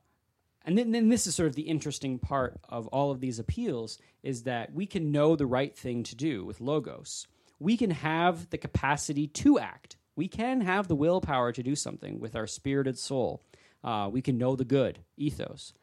[0.64, 3.98] and then, then this is sort of the interesting part of all of these appeals
[4.22, 7.26] is that we can know the right thing to do with logos.
[7.58, 9.98] We can have the capacity to act.
[10.16, 13.42] We can have the willpower to do something with our spirited soul.
[13.84, 15.74] Uh, we can know the good ethos.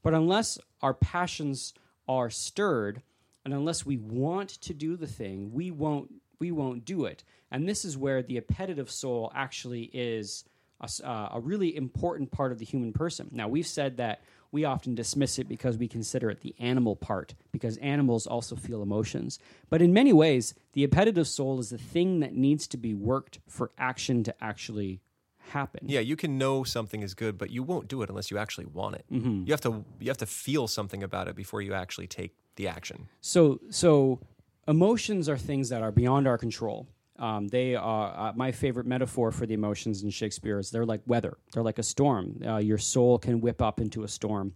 [0.00, 1.74] But unless our passions
[2.08, 3.02] are stirred,
[3.44, 7.24] and unless we want to do the thing, we won't we won't do it.
[7.50, 10.44] And this is where the appetitive soul actually is
[10.80, 13.28] a, uh, a really important part of the human person.
[13.32, 14.20] Now we've said that
[14.52, 18.82] we often dismiss it because we consider it the animal part, because animals also feel
[18.82, 19.38] emotions.
[19.70, 23.38] But in many ways, the appetitive soul is the thing that needs to be worked
[23.48, 25.00] for action to actually
[25.46, 25.80] happen.
[25.86, 28.66] Yeah, you can know something is good, but you won't do it unless you actually
[28.66, 29.04] want it.
[29.10, 32.68] You have to you have to feel something about it before you actually take the
[32.68, 33.08] action.
[33.20, 34.20] So, so
[34.66, 36.88] emotions are things that are beyond our control.
[37.18, 41.00] Um, they are uh, my favorite metaphor for the emotions in Shakespeare is they're like
[41.06, 41.38] weather.
[41.52, 42.42] They're like a storm.
[42.46, 44.54] Uh, your soul can whip up into a storm.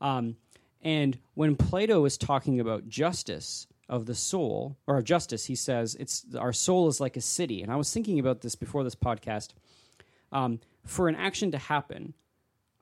[0.00, 0.36] Um,
[0.82, 5.96] and when Plato is talking about justice of the soul or of justice, he says
[5.98, 7.62] it's our soul is like a city.
[7.62, 9.48] And I was thinking about this before this podcast.
[10.32, 12.14] Um, for an action to happen,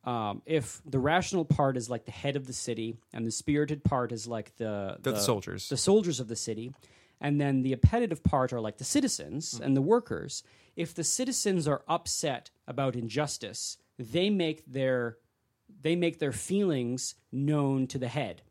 [0.05, 3.83] um, if the rational part is like the head of the city and the spirited
[3.83, 5.69] part is like the The soldiers.
[5.69, 6.73] the soldiers of the city
[7.21, 10.45] and then the appetitive part are like the citizens and the workers
[10.77, 15.19] if the citizens are upset about injustice they make their
[15.83, 18.43] they make their feelings known to the head.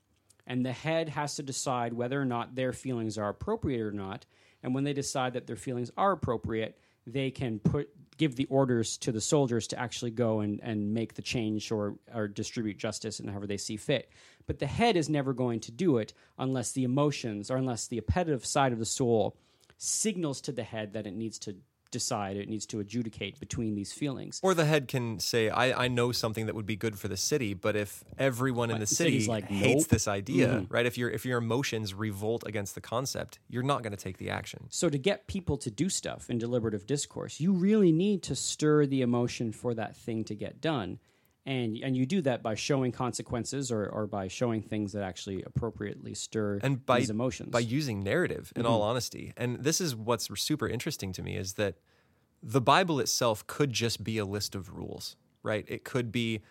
[0.46, 4.26] And the head has to decide whether or not their feelings are appropriate or not.
[4.62, 6.78] And when they decide that their feelings are appropriate
[7.08, 11.16] they can put give the orders to the soldiers to actually go and, and make
[11.16, 14.09] the change or, or distribute justice and however they see fit.
[14.47, 17.97] But the head is never going to do it unless the emotions or unless the
[17.97, 19.36] appetitive side of the soul
[19.78, 21.55] signals to the head that it needs to
[21.92, 24.40] decide, it needs to adjudicate between these feelings.
[24.44, 27.18] Or the head can say, I, I know something that would be good for the
[27.18, 29.94] city, but if everyone in the the city like, hates "Nope." Mm-hmm.
[29.94, 30.86] this idea, right?
[30.86, 34.30] If your if your emotions revolt against the concept, you're not going to take the
[34.30, 34.68] action.
[34.70, 38.86] So to get people to do stuff in deliberative discourse, you really need to stir
[38.86, 41.00] the emotion for that thing to get done.
[41.46, 45.43] And and you do that by showing consequences or, or by showing things that actually
[45.43, 47.50] appropriately stir and by these emotions.
[47.52, 48.72] by using narrative in Mm-hmm.
[48.72, 49.32] all honesty.
[49.38, 51.76] And this is what's super interesting to me is that
[52.41, 55.66] the bible itself could just be a list of rules right?
[55.68, 56.41] It could be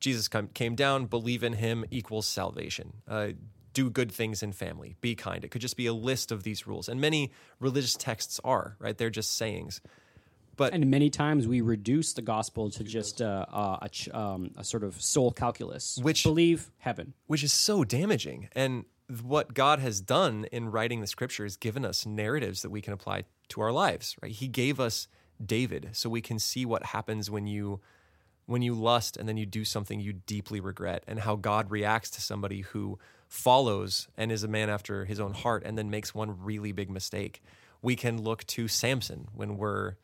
[0.00, 2.94] jesus come, came down believe in him equals salvation.
[3.06, 3.28] Uh,
[3.74, 5.44] do good things in family be kind.
[5.44, 6.88] It could just be a list of these rules.
[6.88, 8.96] And many religious texts are right?
[8.96, 9.82] They're just sayings
[10.58, 14.50] but and many times we reduce the gospel to just uh, uh, a, ch- um,
[14.58, 17.14] a sort of soul calculus, Which- believe heaven.
[17.26, 18.48] which is so damaging.
[18.54, 18.84] And
[19.22, 22.92] what God has done in writing the scripture is given us narratives that we can
[22.92, 24.30] apply to our lives, right?
[24.32, 25.08] He gave us
[25.44, 27.80] David so we can see what happens when you
[28.44, 32.10] when you lust and then you do something you deeply regret and how God reacts
[32.10, 32.98] to somebody who
[33.28, 36.90] follows and is a man after his own heart and then makes one really big
[36.90, 37.42] mistake.
[37.82, 39.94] We can look to Samson when we're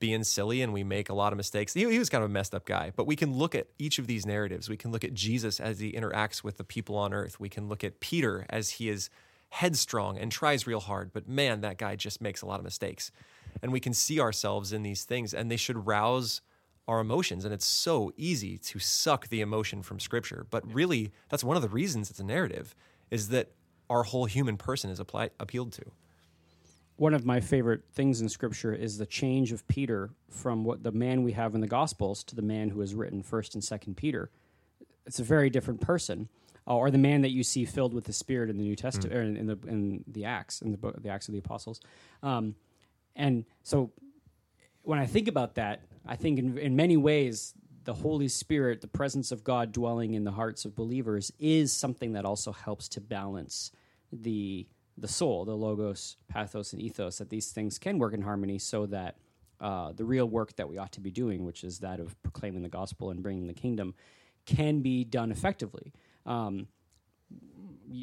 [0.00, 1.74] being silly and we make a lot of mistakes.
[1.74, 3.98] He, he was kind of a messed up guy, but we can look at each
[3.98, 4.68] of these narratives.
[4.68, 7.38] We can look at Jesus as he interacts with the people on earth.
[7.38, 9.10] We can look at Peter as he is
[9.50, 13.10] headstrong and tries real hard, but man, that guy just makes a lot of mistakes.
[13.62, 16.40] And we can see ourselves in these things, and they should rouse
[16.86, 17.44] our emotions.
[17.44, 21.62] And it's so easy to suck the emotion from Scripture, but really, that's one of
[21.62, 22.74] the reasons it's a narrative,
[23.10, 23.50] is that
[23.88, 25.84] our whole human person is applied, appealed to.
[27.00, 30.92] One of my favorite things in Scripture is the change of Peter from what the
[30.92, 33.96] man we have in the Gospels to the man who has written First and Second
[33.96, 34.30] Peter.
[35.06, 36.28] It's a very different person
[36.68, 39.16] uh, or the man that you see filled with the Spirit in the New Testament,
[39.16, 41.38] or in, in the in the Acts, in the book, of the Acts of the
[41.38, 41.80] Apostles.
[42.22, 42.54] Um,
[43.16, 43.92] and so,
[44.82, 48.88] when I think about that, I think in, in many ways the Holy Spirit, the
[48.88, 53.00] presence of God dwelling in the hearts of believers, is something that also helps to
[53.00, 53.72] balance
[54.12, 54.66] the
[55.00, 57.18] the soul, the logos, pathos, and ethos.
[57.18, 59.16] That these things can work in harmony, so that
[59.60, 62.62] uh, the real work that we ought to be doing, which is that of proclaiming
[62.62, 63.94] the gospel and bringing the kingdom,
[64.46, 65.92] can be done effectively.
[66.26, 66.68] Um,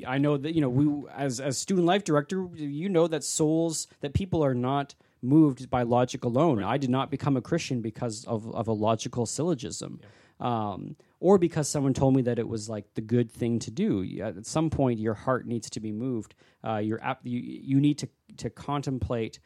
[0.05, 3.87] I know that you know we as as student life director, you know that souls
[4.01, 6.63] that people are not moved by logic alone.
[6.63, 9.99] I did not become a Christian because of of a logical syllogism.
[10.39, 14.05] Um, or because someone told me that it was like the good thing to do.
[14.21, 16.35] At some point, your heart needs to be moved.
[16.63, 19.39] Uh, your ap- you, you need to to contemplate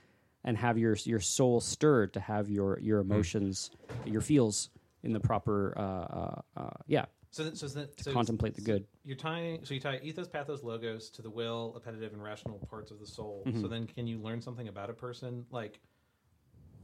[0.43, 3.71] and have your your soul stirred to have your your emotions,
[4.05, 4.69] your feels
[5.03, 8.85] in the proper uh, uh, uh, yeah So, th- so, th- so contemplate the good.
[9.03, 12.91] You're tying, so you tie ethos, pathos, logos to the will, appetitive, and rational parts
[12.91, 13.43] of the soul.
[13.47, 13.61] Mm-hmm.
[13.61, 15.45] So then, can you learn something about a person?
[15.51, 15.79] Like,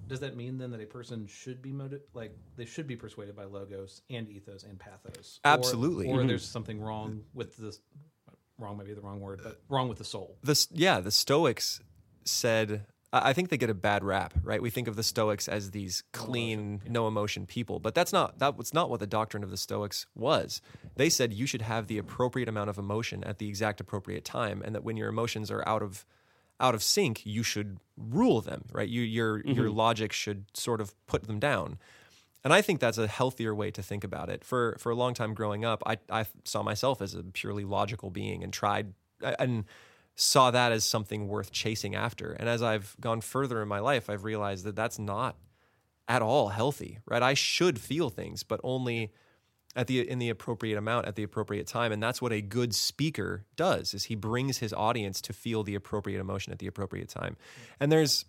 [0.08, 3.36] does that mean then that a person should be motive, like they should be persuaded
[3.36, 5.40] by logos and ethos and pathos?
[5.44, 6.08] Or- Absolutely.
[6.10, 6.28] Or, Mhm.
[6.28, 7.80] there's something wrong with this.
[8.58, 10.38] Wrong might be the wrong word, but wrong with the soul.
[10.44, 11.80] the yeah the stoics
[12.26, 15.48] said i I think they get a bad rap right we think of the stoics
[15.48, 19.44] as these clean no emotion people but that's not that was not what the doctrine
[19.44, 20.62] of the stoics was
[20.98, 24.62] they said you should have the appropriate amount of emotion at the exact appropriate time
[24.66, 26.06] and that when your emotions are out of
[26.60, 29.78] out of sync you should rule them right you your your mm-hmm.
[29.78, 31.78] logic should sort of put them down
[32.44, 34.46] and I think that's a healthier way to think about it.
[34.46, 38.10] For for a long time growing up, I I saw myself as a purely logical
[38.10, 39.66] being and tried and
[40.16, 42.32] saw that as something worth chasing after.
[42.32, 45.36] And as I've gone further in my life, I've realized that that's not
[46.08, 47.22] at all healthy, right?
[47.22, 49.12] I should feel things, but only
[49.78, 52.74] at the in the appropriate amount at the appropriate time and that's what a good
[52.74, 57.08] speaker does is he brings his audience to feel the appropriate emotion at the appropriate
[57.08, 57.38] time.
[57.80, 58.26] And there's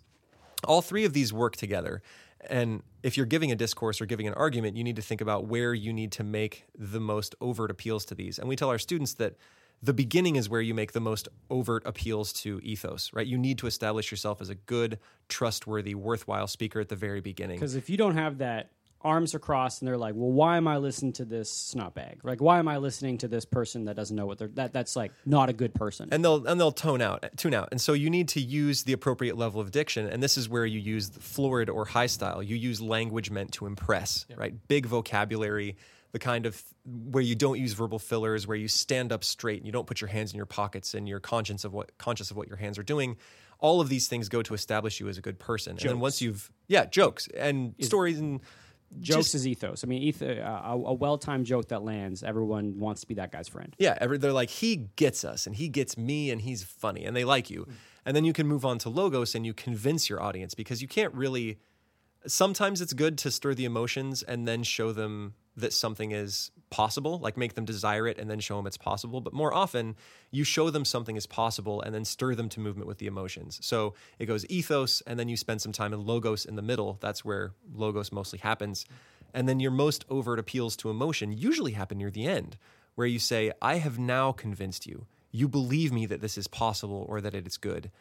[0.63, 2.01] all three of these work together.
[2.49, 5.47] And if you're giving a discourse or giving an argument, you need to think about
[5.47, 8.39] where you need to make the most overt appeals to these.
[8.39, 9.35] And we tell our students that
[9.81, 13.25] the beginning is where you make the most overt appeals to ethos, right?
[13.25, 17.57] You need to establish yourself as a good, trustworthy, worthwhile speaker at the very beginning.
[17.57, 18.71] Because if you don't have that,
[19.01, 22.19] arms are crossed, and they're like, "Well, why am I listening to this snot bag?
[22.23, 24.95] Like, why am I listening to this person that doesn't know what they're that that's
[24.95, 27.69] like not a good person?" and they'll and they'll tone out tune out.
[27.71, 30.07] And so you need to use the appropriate level of diction.
[30.07, 32.41] And this is where you use the florid or high style.
[32.41, 34.53] You use language meant to impress right?
[34.67, 35.75] Big vocabulary
[36.11, 39.67] the kind of where you don't use verbal fillers where you stand up straight and
[39.67, 42.37] you don't put your hands in your pockets and you're conscious of what conscious of
[42.37, 43.17] what your hands are doing.
[43.59, 45.71] All of these things go to establish you as a good person.
[45.71, 48.41] And then once you've yeah jokes and stories and
[48.99, 49.83] Jokes just- is ethos.
[49.83, 53.31] I mean, eth- uh, a, a well-timed joke that lands, everyone wants to be that
[53.31, 53.75] guy's friend.
[53.77, 57.15] Yeah, every, they're like, he gets us and he gets me and he's funny and
[57.15, 57.67] they like you.
[58.05, 60.87] And then you can move on to logos and you convince your audience because you
[60.87, 61.59] can't really.
[62.27, 67.19] Sometimes it's good to stir the emotions and then show them that something is possible,
[67.19, 69.21] like make them desire it and then show them it's possible.
[69.21, 69.95] But more often,
[70.31, 73.59] you show them something is possible and then stir them to movement with the emotions.
[73.61, 76.97] So it goes ethos and then you spend some time in logos in the middle.
[77.01, 78.85] That's where logos mostly happens.
[79.33, 82.57] And then your most overt appeals to emotion usually happen near the end,
[82.95, 85.05] where you say, I have now convinced you.
[85.31, 87.91] You believe me that this is possible or that it is good.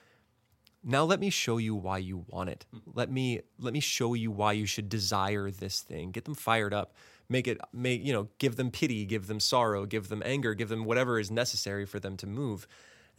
[0.85, 2.65] Now let me show you why you want it.
[2.95, 6.13] Let me let me show you why you should desire this thing.
[6.13, 6.95] Get them fired up.
[7.29, 10.69] Make it make you know, give them pity, give them sorrow, give them anger, give
[10.69, 12.67] them whatever is necessary for them to move.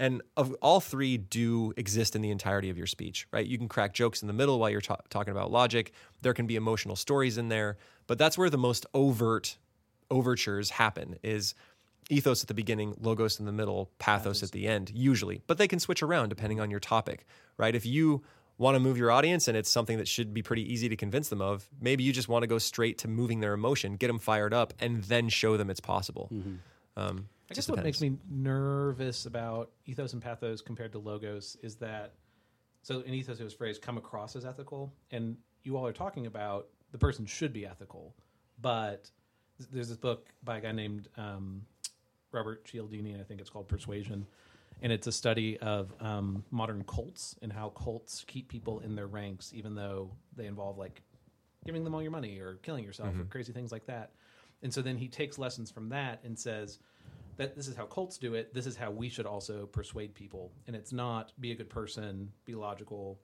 [0.01, 3.45] And of all three do exist in the entirety of your speech, right?
[3.45, 5.91] You can crack jokes in the middle while you're ta- talking about logic.
[6.21, 9.57] There can be emotional stories in there, but that's where the most overt
[10.09, 11.53] overtures happen is
[12.09, 15.41] ethos at the beginning, logos in the middle, pathos at the end, usually.
[15.47, 17.25] But they can switch around depending on your topic,
[17.57, 17.75] right?
[17.75, 18.23] If you
[18.57, 21.29] want to move your audience and it's something that should be pretty easy to convince
[21.29, 24.19] them of, maybe you just want to go straight to moving their emotion, get them
[24.19, 26.29] fired up, and then show them it's possible.
[26.97, 31.57] Um, I just guess what makes me nervous about ethos and pathos compared to logos
[31.63, 32.13] is that
[32.81, 36.25] So in ethos, it was phrased "come across as ethical," and you all are talking
[36.25, 38.15] about the person should be ethical,
[38.61, 39.09] but
[39.71, 41.65] there's this book by a guy named um,
[42.31, 44.25] Robert Cialdini, I think it's called Persuasion,
[44.81, 49.07] and it's a study of um, modern cults and how cults keep people in their
[49.07, 51.01] ranks, even though they involve like
[51.65, 54.11] giving them all your money or killing yourself or crazy things like that.
[54.63, 56.79] And so then he takes lessons from that and says
[57.37, 58.53] that this is how cults do it.
[58.53, 60.51] This is how we should also persuade people.
[60.67, 63.19] And it's not be a good person, be logical,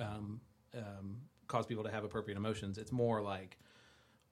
[0.00, 0.40] um,
[0.76, 2.78] um, cause people to have appropriate emotions.
[2.78, 3.58] It's more like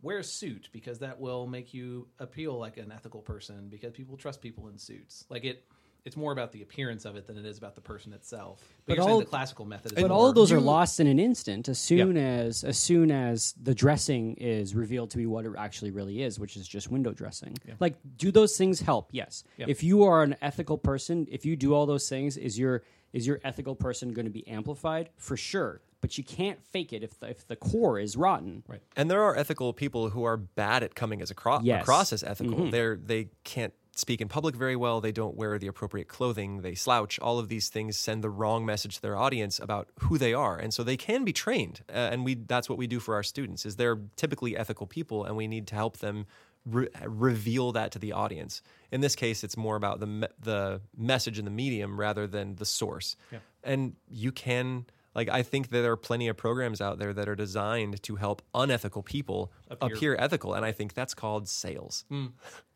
[0.02, 4.16] wear a suit because that will make you appeal like an ethical person because people
[4.16, 5.24] trust people in suits.
[5.30, 5.64] Like it,
[6.04, 8.60] it's more about the appearance of it than it is about the person itself.
[8.84, 11.00] But, But you're all- the classical method is But more, all of those are lost
[11.00, 15.24] in an instant as soon as as soon as the dressing is revealed to be
[15.24, 17.56] what it actually really is, which is just window dressing.
[17.80, 19.08] Like, do those things help?
[19.12, 19.44] Yes.
[19.56, 19.66] Yeah.
[19.68, 22.82] If you are an ethical person, if you do all those things, is your
[23.14, 25.08] is your ethical person going to be amplified?
[25.16, 25.80] For sure.
[26.04, 28.62] But you can't fake it if the, if the core is rotten.
[28.68, 28.82] Right.
[28.94, 31.80] And there are ethical people who are bad at coming as acro- Yes.
[31.82, 32.70] across as ethical.
[32.70, 35.00] They're they can't speak in public very well.
[35.00, 36.60] They don't wear the appropriate clothing.
[36.62, 37.18] They slouch.
[37.20, 40.58] All of these things send the wrong message to their audience about who they are,
[40.58, 41.80] and so they can be trained.
[41.88, 43.64] Uh, and we that's what we do for our students.
[43.64, 46.26] Is they're typically ethical people, and we need to help them.
[46.66, 48.62] Re- reveal that to the audience.
[48.90, 52.56] In this case, it's more about the me- the message and the medium rather than
[52.56, 53.16] the source.
[53.62, 57.28] And you can like I think that there are plenty of programs out there that
[57.28, 62.04] are designed to help unethical people Appear- appear, ethical, and I think that's called sales,
[62.08, 62.26] hmm.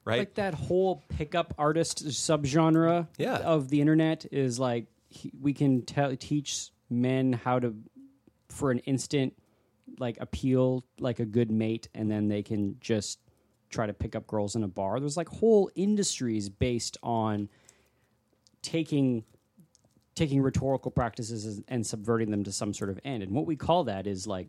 [0.05, 0.20] right?
[0.20, 3.39] Like that whole pickup artist subgenre Yeah.
[3.39, 7.74] of the internet is like he, we can tell teach men how to
[8.49, 9.34] for an instant
[9.99, 13.18] like appeal like a good mate and then they can just
[13.70, 17.49] try to pick up girls in a bar there's like whole industries based on
[18.62, 19.24] taking
[20.19, 23.85] taking rhetorical practices and subverting them to some sort of end and what we call
[23.85, 24.49] that is like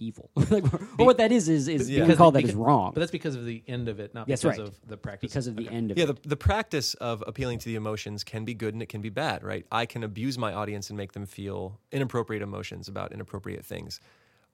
[0.00, 0.64] evil like
[0.98, 2.06] or what that is is is Yeah.
[2.06, 4.28] we call that because- is wrong But that's because of the end of it, not
[4.28, 4.68] That's because right.
[4.68, 5.28] of the practice.
[5.30, 8.22] because of the end of yeah, it the, the practice of appealing to the emotions
[8.22, 9.66] can be good and it can be bad, right?
[9.72, 14.00] I can abuse my audience and make them feel inappropriate emotions about inappropriate things.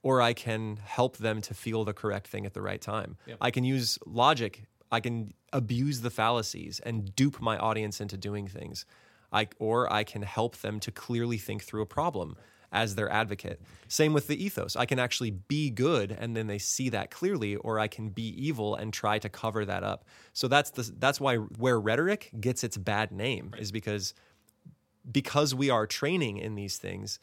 [0.02, 3.16] Or I can help them to feel the correct thing at the right time.
[3.40, 4.64] I can use logic.
[4.92, 8.86] I can abuse the fallacies and dupe my audience into doing things.
[9.34, 12.36] I, or I can help them to clearly think through a problem
[12.72, 13.60] as their advocate.
[13.88, 14.74] Same with the ethos.
[14.76, 18.28] I can actually be good and then they see that clearly or I can be
[18.36, 20.04] evil and try to cover that up.
[20.32, 24.12] So that's the that's why where rhetoric gets its bad name is because
[25.10, 27.20] because we are training in these things,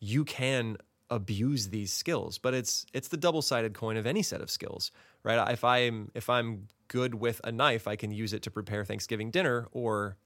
[0.00, 0.76] you can
[1.08, 2.36] abuse these skills.
[2.38, 4.92] But it's it's the double-sided coin of any set of skills,
[5.22, 5.50] right?
[5.50, 9.30] If I'm if I'm good with a knife, I can use it to prepare Thanksgiving
[9.30, 10.16] dinner or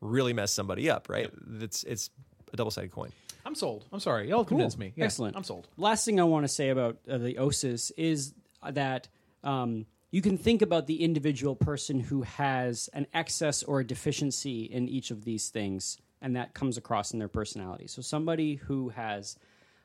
[0.00, 1.30] really mess somebody up, right?
[1.60, 2.10] It's it's
[2.52, 3.10] a double-sided coin.
[3.44, 3.86] I'm sold.
[3.92, 4.28] I'm sorry.
[4.28, 4.92] Y'all convinced me.
[4.94, 5.36] Yeah, Excellent.
[5.36, 5.68] I'm sold.
[5.76, 8.34] Last thing I want to say about uh, the OSIS is
[8.68, 9.08] that
[9.42, 14.64] um, you can think about the individual person who has an excess or a deficiency
[14.64, 17.86] in each of these things, and that comes across in their personality.
[17.86, 19.36] So somebody who has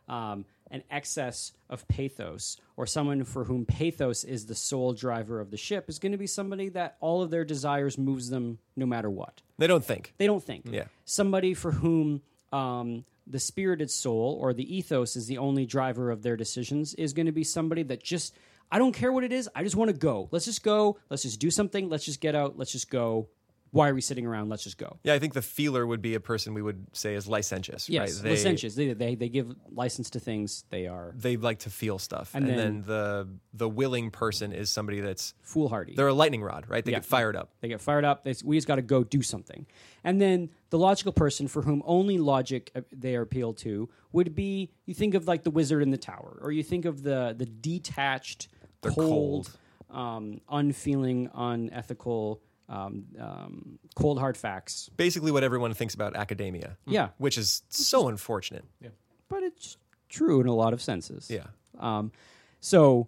[0.08, 5.52] um, an excess of pathos, or someone for whom pathos is the sole driver of
[5.52, 8.86] the ship, is going to be somebody that all of their desires moves them no
[8.86, 9.42] matter what.
[9.60, 10.14] They don't think.
[10.18, 10.68] They don't think.
[10.72, 10.86] Yeah.
[11.06, 16.24] Somebody for whom um, the spirited soul or the ethos is the only driver of
[16.24, 18.36] their decisions is going to be somebody that just,
[18.72, 19.50] I don't care what it is.
[19.56, 20.28] I just want to go.
[20.32, 20.98] Let's just go.
[21.10, 21.88] Let's just do something.
[21.90, 22.58] Let's just get out.
[22.58, 23.28] Let's just go.
[23.74, 24.50] Why are we sitting around?
[24.50, 25.00] Let's just go.
[25.04, 28.16] Yeah, I think the feeler would be a person we would say is licentious, Yes,
[28.18, 28.24] right?
[28.24, 28.76] They, licentious.
[28.76, 30.64] They, they, they give license to things.
[30.70, 32.30] They are They like to feel stuff.
[32.36, 35.96] And And, then- then, the the willing person is somebody that's foolhardy.
[35.96, 36.86] they're a lightning rod, right?
[36.86, 37.00] They Yeah.
[37.00, 37.50] get fired up.
[37.62, 38.24] They get fired up.
[38.24, 39.66] They, we just got to go do something.
[40.04, 44.36] And then the logical person for whom only logic uh, they are appealed to would
[44.36, 47.34] be you think of like the wizard in the tower, or you think of the
[47.36, 48.50] the detached,
[48.84, 49.50] They're cold,
[49.90, 54.90] Um, unfeeling, unethical, um, um, cold hard facts.
[54.96, 56.78] Basically what everyone thinks about academia.
[56.86, 58.66] Yeah, Which is so unfortunate.
[58.82, 58.90] Yeah.
[59.30, 59.78] But it's
[60.10, 61.30] true in a lot of senses.
[61.30, 61.48] Yeah.
[61.80, 62.12] Um,
[62.60, 63.08] so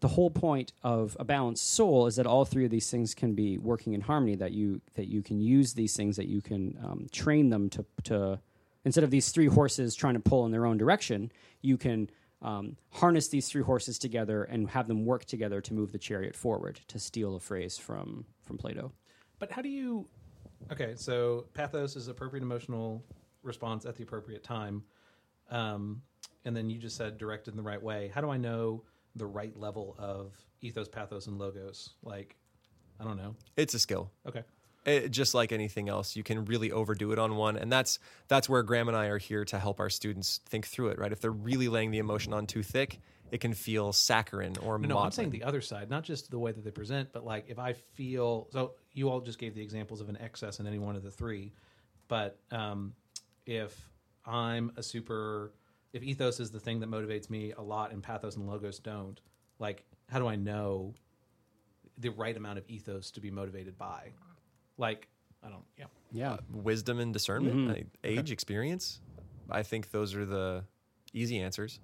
[0.00, 3.34] the whole point of a balanced soul is that all three of these things can
[3.34, 4.34] be working in harmony.
[4.34, 7.84] That you that you can use these things that you can um, train them to
[8.04, 8.40] to
[8.84, 11.30] instead of these three horses trying to pull in their own direction,
[11.60, 12.10] you can
[12.42, 16.36] um, harness these three horses together and have them work together to move the chariot
[16.36, 16.80] forward.
[16.88, 18.92] To steal a phrase from from Plato.
[19.38, 20.06] But how do you?
[20.70, 23.04] Okay, so pathos is appropriate emotional
[23.42, 24.84] response at the appropriate time,
[25.50, 26.02] um,
[26.44, 28.10] and then you just said directed in the right way.
[28.14, 28.84] How do I know
[29.16, 31.94] the right level of ethos, pathos, and logos?
[32.02, 32.36] Like,
[33.00, 33.34] I don't know.
[33.56, 34.12] It's a skill.
[34.26, 34.42] Okay,
[34.84, 38.48] It, just like anything else, you can really overdo it on one, and that's that's
[38.48, 40.98] where Graham and I are here to help our students think through it.
[40.98, 41.12] Right?
[41.12, 42.98] If they're really laying the emotion on too thick,
[43.30, 46.38] it can feel saccharine or No, no, I'm saying the other side, not just the
[46.38, 48.72] way that they present, but like if I feel so.
[48.92, 51.52] You all just gave the examples of an excess in any one of the three,
[52.08, 52.92] but um,
[53.46, 53.88] if
[54.26, 55.54] I'm a super,
[55.94, 59.20] if ethos is the thing that motivates me a lot, and pathos and logos don't,
[59.58, 60.94] like how do I know
[61.96, 64.10] the right amount of ethos to be motivated by?
[64.78, 65.08] Like
[65.42, 65.86] I don't, yeah.
[66.12, 66.36] Yeah.
[66.52, 69.00] wisdom and discernment, like, age, experience.
[69.50, 70.64] I think those are the
[71.12, 71.80] easy answers.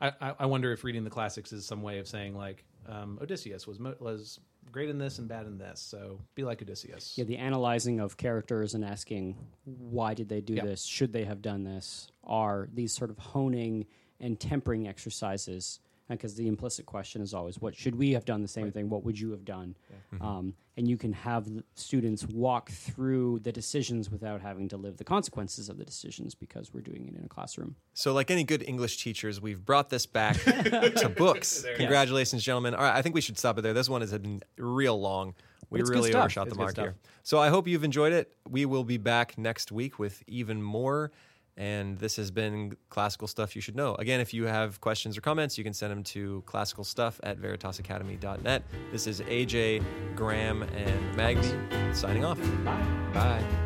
[0.00, 3.18] I, I I wonder if reading the classics is some way of saying like um,
[3.22, 4.40] Odysseus was mo- was
[4.72, 7.14] great in this and bad in this, so be like Odysseus.
[7.16, 10.64] Yeah, the analyzing of characters and asking why did they do Yeah.
[10.64, 10.82] this?
[10.84, 12.08] Should they have done this?
[12.24, 13.86] Are these sort of honing
[14.20, 15.80] and tempering exercises?
[16.08, 18.88] Because the implicit question is always, what should we have done the same thing?
[18.88, 19.76] What would you have done?
[20.20, 24.98] Um, and you can have the students walk through the decisions without having to live
[24.98, 27.76] the consequences of the decisions because we're doing it in a classroom.
[27.94, 31.64] So, like any good English teachers, we've brought this back to books.
[31.76, 32.74] Congratulations, gentlemen.
[32.74, 33.72] All right, I think we should stop it there.
[33.72, 35.34] This one has been real long.
[35.70, 36.20] We it's really stuff.
[36.20, 36.94] overshot the good mark here.
[37.22, 38.32] So, I hope you've enjoyed it.
[38.48, 41.10] We will be back next week with even more.
[41.56, 43.94] And this has been classical stuff you should know.
[43.94, 48.62] Again, if you have questions or comments, you can send them to classicalstuff at veritasacademy.net.
[48.92, 49.82] This is AJ,
[50.14, 51.54] Graham, and Mags
[51.98, 52.38] signing off.
[52.62, 52.84] Bye.
[53.14, 53.65] Bye.